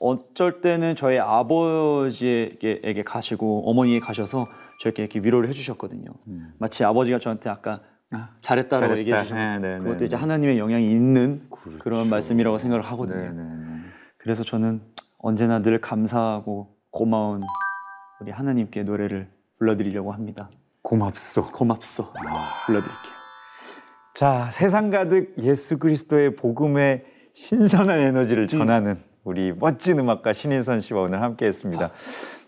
어쩔 0.00 0.60
때는 0.60 0.96
저희 0.96 1.18
아버지에게 1.18 3.02
가시고 3.04 3.68
어머니에 3.70 3.98
가셔서 4.00 4.46
저에게 4.82 5.02
이렇게 5.02 5.20
위로를 5.20 5.48
해주셨거든요. 5.48 6.10
마치 6.58 6.84
아버지가 6.84 7.18
저한테 7.18 7.50
아까 7.50 7.80
잘했다라고 8.40 8.94
잘했다. 8.94 8.98
얘기해 8.98 9.22
주셨고 9.22 9.40
네, 9.40 9.58
네, 9.58 9.78
그것도 9.78 9.98
네, 9.98 10.04
이제 10.04 10.16
네. 10.16 10.20
하나님의 10.20 10.58
영향이 10.58 10.90
있는 10.90 11.46
그 11.50 11.78
그렇죠. 11.78 12.00
런 12.02 12.10
말씀이라고 12.10 12.56
생각을 12.58 12.84
하거든요. 12.86 13.20
네, 13.20 13.30
네, 13.30 13.42
네. 13.42 13.80
그래서 14.16 14.44
저는 14.44 14.80
언제나 15.18 15.60
늘 15.60 15.80
감사하고 15.80 16.77
고마운 16.98 17.42
우리 18.20 18.32
하나님께 18.32 18.82
노래를 18.82 19.28
불러드리려고 19.60 20.10
합니다. 20.10 20.50
고맙소. 20.82 21.46
고맙소. 21.52 22.06
불러드릴게요. 22.66 23.12
자, 24.14 24.48
세상 24.50 24.90
가득 24.90 25.32
예수 25.38 25.78
그리스도의 25.78 26.34
복음의 26.34 27.04
신선한 27.34 28.00
에너지를 28.00 28.48
전하는 28.48 28.98
우리 29.22 29.52
멋진 29.52 30.00
음악가 30.00 30.32
신인선 30.32 30.80
씨와 30.80 31.02
오늘 31.02 31.22
함께 31.22 31.46
했습니다. 31.46 31.92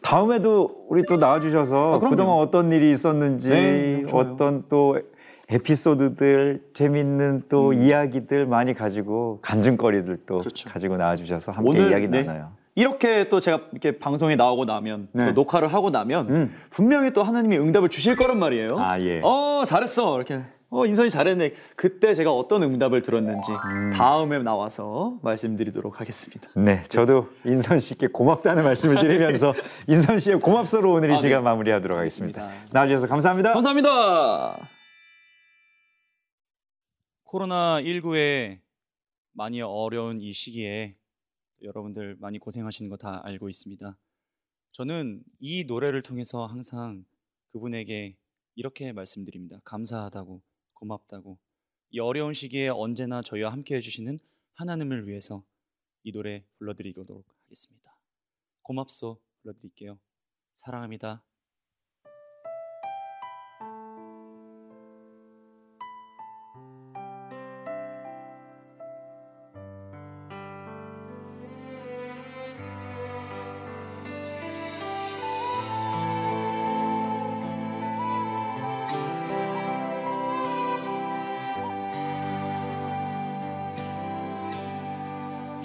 다음에도 0.03 0.85
우리 0.89 1.05
또 1.05 1.15
나와주셔서 1.15 1.95
아. 1.95 1.99
그동안 2.01 2.39
어떤 2.39 2.73
일이 2.73 2.91
있었는지 2.91 3.51
네. 3.51 4.05
어떤 4.11 4.65
또 4.69 4.99
에피소드들 5.49 6.71
재밌는 6.75 7.45
또 7.49 7.73
이야기들 7.73 8.47
많이 8.47 8.75
가지고 8.75 9.39
간증거리들 9.43 10.19
또 10.27 10.39
음. 10.39 10.41
그렇죠. 10.41 10.69
가지고 10.69 10.97
나와주셔서 10.97 11.53
함께 11.53 11.89
이야기 11.89 12.09
네, 12.09 12.25
나눠요. 12.25 12.60
이렇게 12.75 13.29
또 13.29 13.41
제가 13.41 13.63
이렇게 13.73 13.99
방송에 13.99 14.37
나오고 14.37 14.65
나면 14.65 15.09
네. 15.13 15.27
또 15.27 15.33
녹화를 15.33 15.73
하고 15.73 15.91
나면 15.91 16.31
음. 16.31 16.57
분명히 16.71 17.13
또 17.13 17.23
하나님이 17.23 17.59
응답을 17.59 17.89
주실 17.89 18.17
거란 18.17 18.39
말이에요. 18.39 18.79
아, 18.79 19.01
예. 19.01 19.21
어 19.23 19.65
잘했어 19.67 20.17
이렇게. 20.17 20.43
어 20.73 20.87
인선이 20.87 21.11
잘했네. 21.11 21.53
그때 21.75 22.15
제가 22.15 22.33
어떤 22.33 22.63
응답을 22.63 23.03
들었는지 23.03 23.51
음. 23.51 23.93
다음에 23.93 24.39
나와서 24.39 25.19
말씀드리도록 25.23 26.01
하겠습니다. 26.01 26.49
네, 26.55 26.85
저도 26.85 27.29
인선 27.45 27.81
씨께 27.81 28.07
고맙다는 28.07 28.63
말씀을 28.63 29.01
드리면서 29.01 29.53
인선 29.89 30.21
씨의 30.21 30.39
고맙소로 30.39 30.93
오늘 30.93 31.11
이 31.11 31.15
아, 31.15 31.17
시간 31.17 31.41
네. 31.41 31.45
마무리하도록 31.45 31.99
하겠습니다. 31.99 32.49
나와주셔서 32.71 33.09
감사합니다. 33.09 33.53
감사합니다. 33.53 34.55
코로나 37.25 37.81
19에 37.83 38.59
많이 39.33 39.61
어려운 39.63 40.21
이 40.21 40.33
시기에 40.33 40.95
여러분들 41.63 42.17
많이 42.17 42.39
고생하시는 42.39 42.89
거 42.89 42.97
다 42.97 43.21
알고 43.25 43.49
있습니다. 43.49 43.99
저는 44.73 45.25
이 45.41 45.65
노래를 45.65 46.03
통해서 46.03 46.47
항상 46.47 47.05
그분에게 47.51 48.17
이렇게 48.55 48.93
말씀드립니다. 48.93 49.61
감사하다고, 49.65 50.43
고맙다고. 50.75 51.39
이 51.91 51.99
어려운 51.99 52.35
시기에 52.35 52.69
언제나 52.69 53.21
저희와 53.23 53.51
함께 53.53 53.77
해주시는 53.77 54.19
하나님을 54.55 55.09
위해서 55.09 55.45
이 56.05 56.13
노래 56.13 56.45
불러드리도록 56.59 57.27
하겠습니다. 57.45 57.97
고맙소 58.63 59.21
불러드릴게요. 59.43 59.99
사랑합니다. 60.55 61.25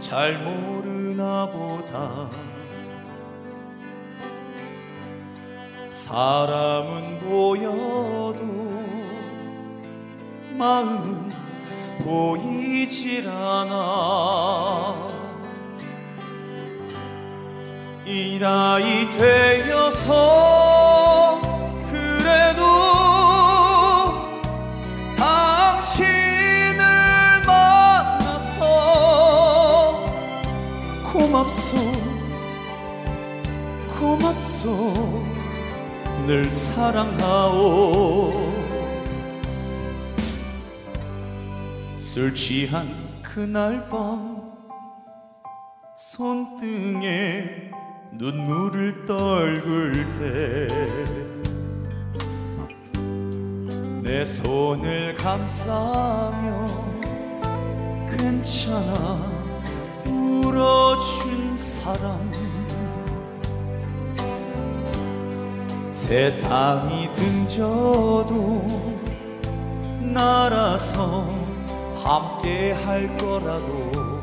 잘 0.00 0.38
모르나 0.38 1.46
보다. 1.46 2.30
사람은 5.90 7.20
보여도 7.20 8.42
마음은 10.56 11.30
보이질 12.02 13.28
않아. 13.28 15.10
이 18.06 18.38
나이 18.40 19.10
되어서 19.10 20.79
고맙소. 31.40 31.76
고맙소. 33.98 35.24
늘 36.26 36.52
사랑하오. 36.52 38.32
술 41.98 42.34
취한 42.34 42.86
그날 43.22 43.88
밤 43.88 44.52
손등에 45.96 47.70
눈물을 48.12 49.06
떨굴 49.06 50.12
때 50.12 50.66
내 54.02 54.24
손을 54.24 55.14
감싸며 55.14 56.66
괜찮아 58.18 59.39
울어준 60.60 61.56
사람. 61.56 62.30
세상이 65.90 67.10
등져도 67.14 68.62
날아서 70.00 71.26
함께 72.04 72.72
할 72.72 73.16
거라고. 73.16 74.20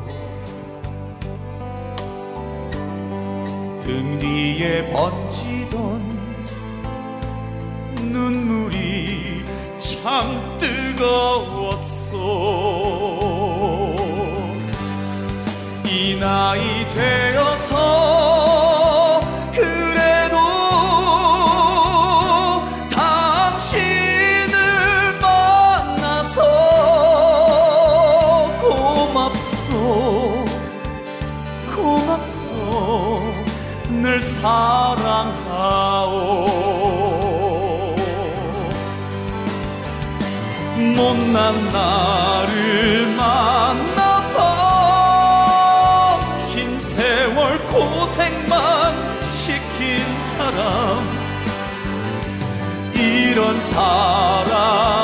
등 3.80 4.18
뒤에 4.20 4.92
번지던 4.92 6.18
눈물이 8.12 9.42
참 9.78 10.56
뜨거웠어 10.58 12.18
이 15.98 16.14
나이 16.14 16.86
되어서 16.86 17.74
그래도 19.52 20.36
당신을 22.88 24.54
만나서 25.20 26.40
고맙소. 28.60 30.44
고맙소. 31.74 33.34
늘 33.90 34.20
사랑하오. 34.20 34.78
못난 40.94 41.54
나를 41.72 42.97
고생만 47.70 49.24
시킨 49.24 49.98
사람. 50.30 51.28
이런 52.94 53.58
사람 53.60 54.97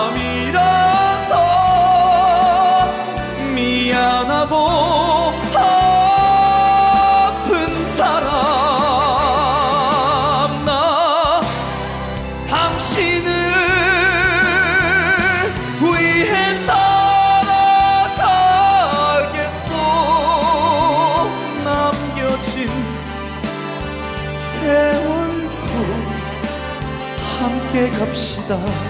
갑 28.55 28.84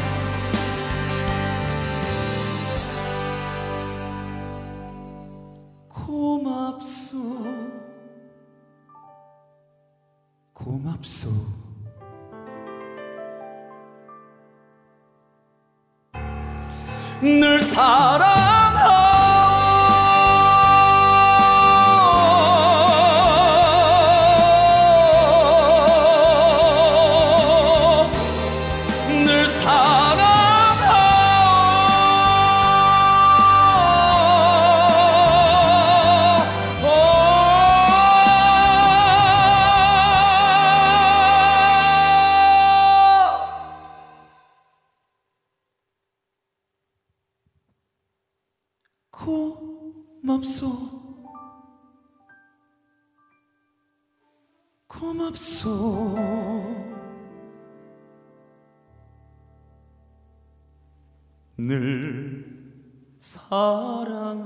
고맙소 50.45 50.95
고맙소. 54.87 56.15
늘 61.57 62.45
사랑하 63.17 64.45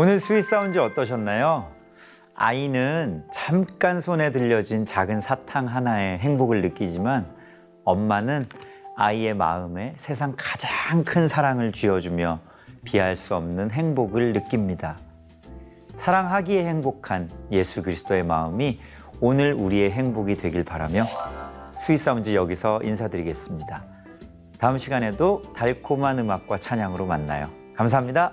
오늘 0.00 0.20
Sweet 0.20 0.42
Sound 0.42 0.78
어떠셨나요? 0.78 1.66
아이는 2.36 3.24
잠깐 3.32 4.00
손에 4.00 4.30
들려진 4.30 4.84
작은 4.84 5.20
사탕 5.20 5.66
하나에 5.66 6.18
행복을 6.18 6.62
느끼지만 6.62 7.26
엄마는 7.82 8.46
아이의 8.94 9.34
마음에 9.34 9.94
세상 9.96 10.34
가장 10.36 11.02
큰 11.02 11.26
사랑을 11.26 11.72
쥐어주며 11.72 12.38
비할 12.84 13.16
수 13.16 13.34
없는 13.34 13.72
행복을 13.72 14.34
느낍니다. 14.34 14.96
사랑하기에 15.96 16.64
행복한 16.64 17.28
예수 17.50 17.82
그리스도의 17.82 18.22
마음이 18.22 18.78
오늘 19.20 19.52
우리의 19.52 19.90
행복이 19.90 20.36
되길 20.36 20.62
바라며 20.62 21.02
Sweet 21.74 21.98
Sound 21.98 22.32
여기서 22.36 22.82
인사드리겠습니다. 22.84 23.82
다음 24.60 24.78
시간에도 24.78 25.42
달콤한 25.56 26.20
음악과 26.20 26.58
찬양으로 26.58 27.04
만나요. 27.04 27.50
감사합니다. 27.74 28.32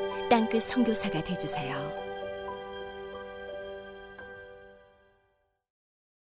땅끝 0.31 0.63
선교사가 0.63 1.21
되주세요. 1.25 2.10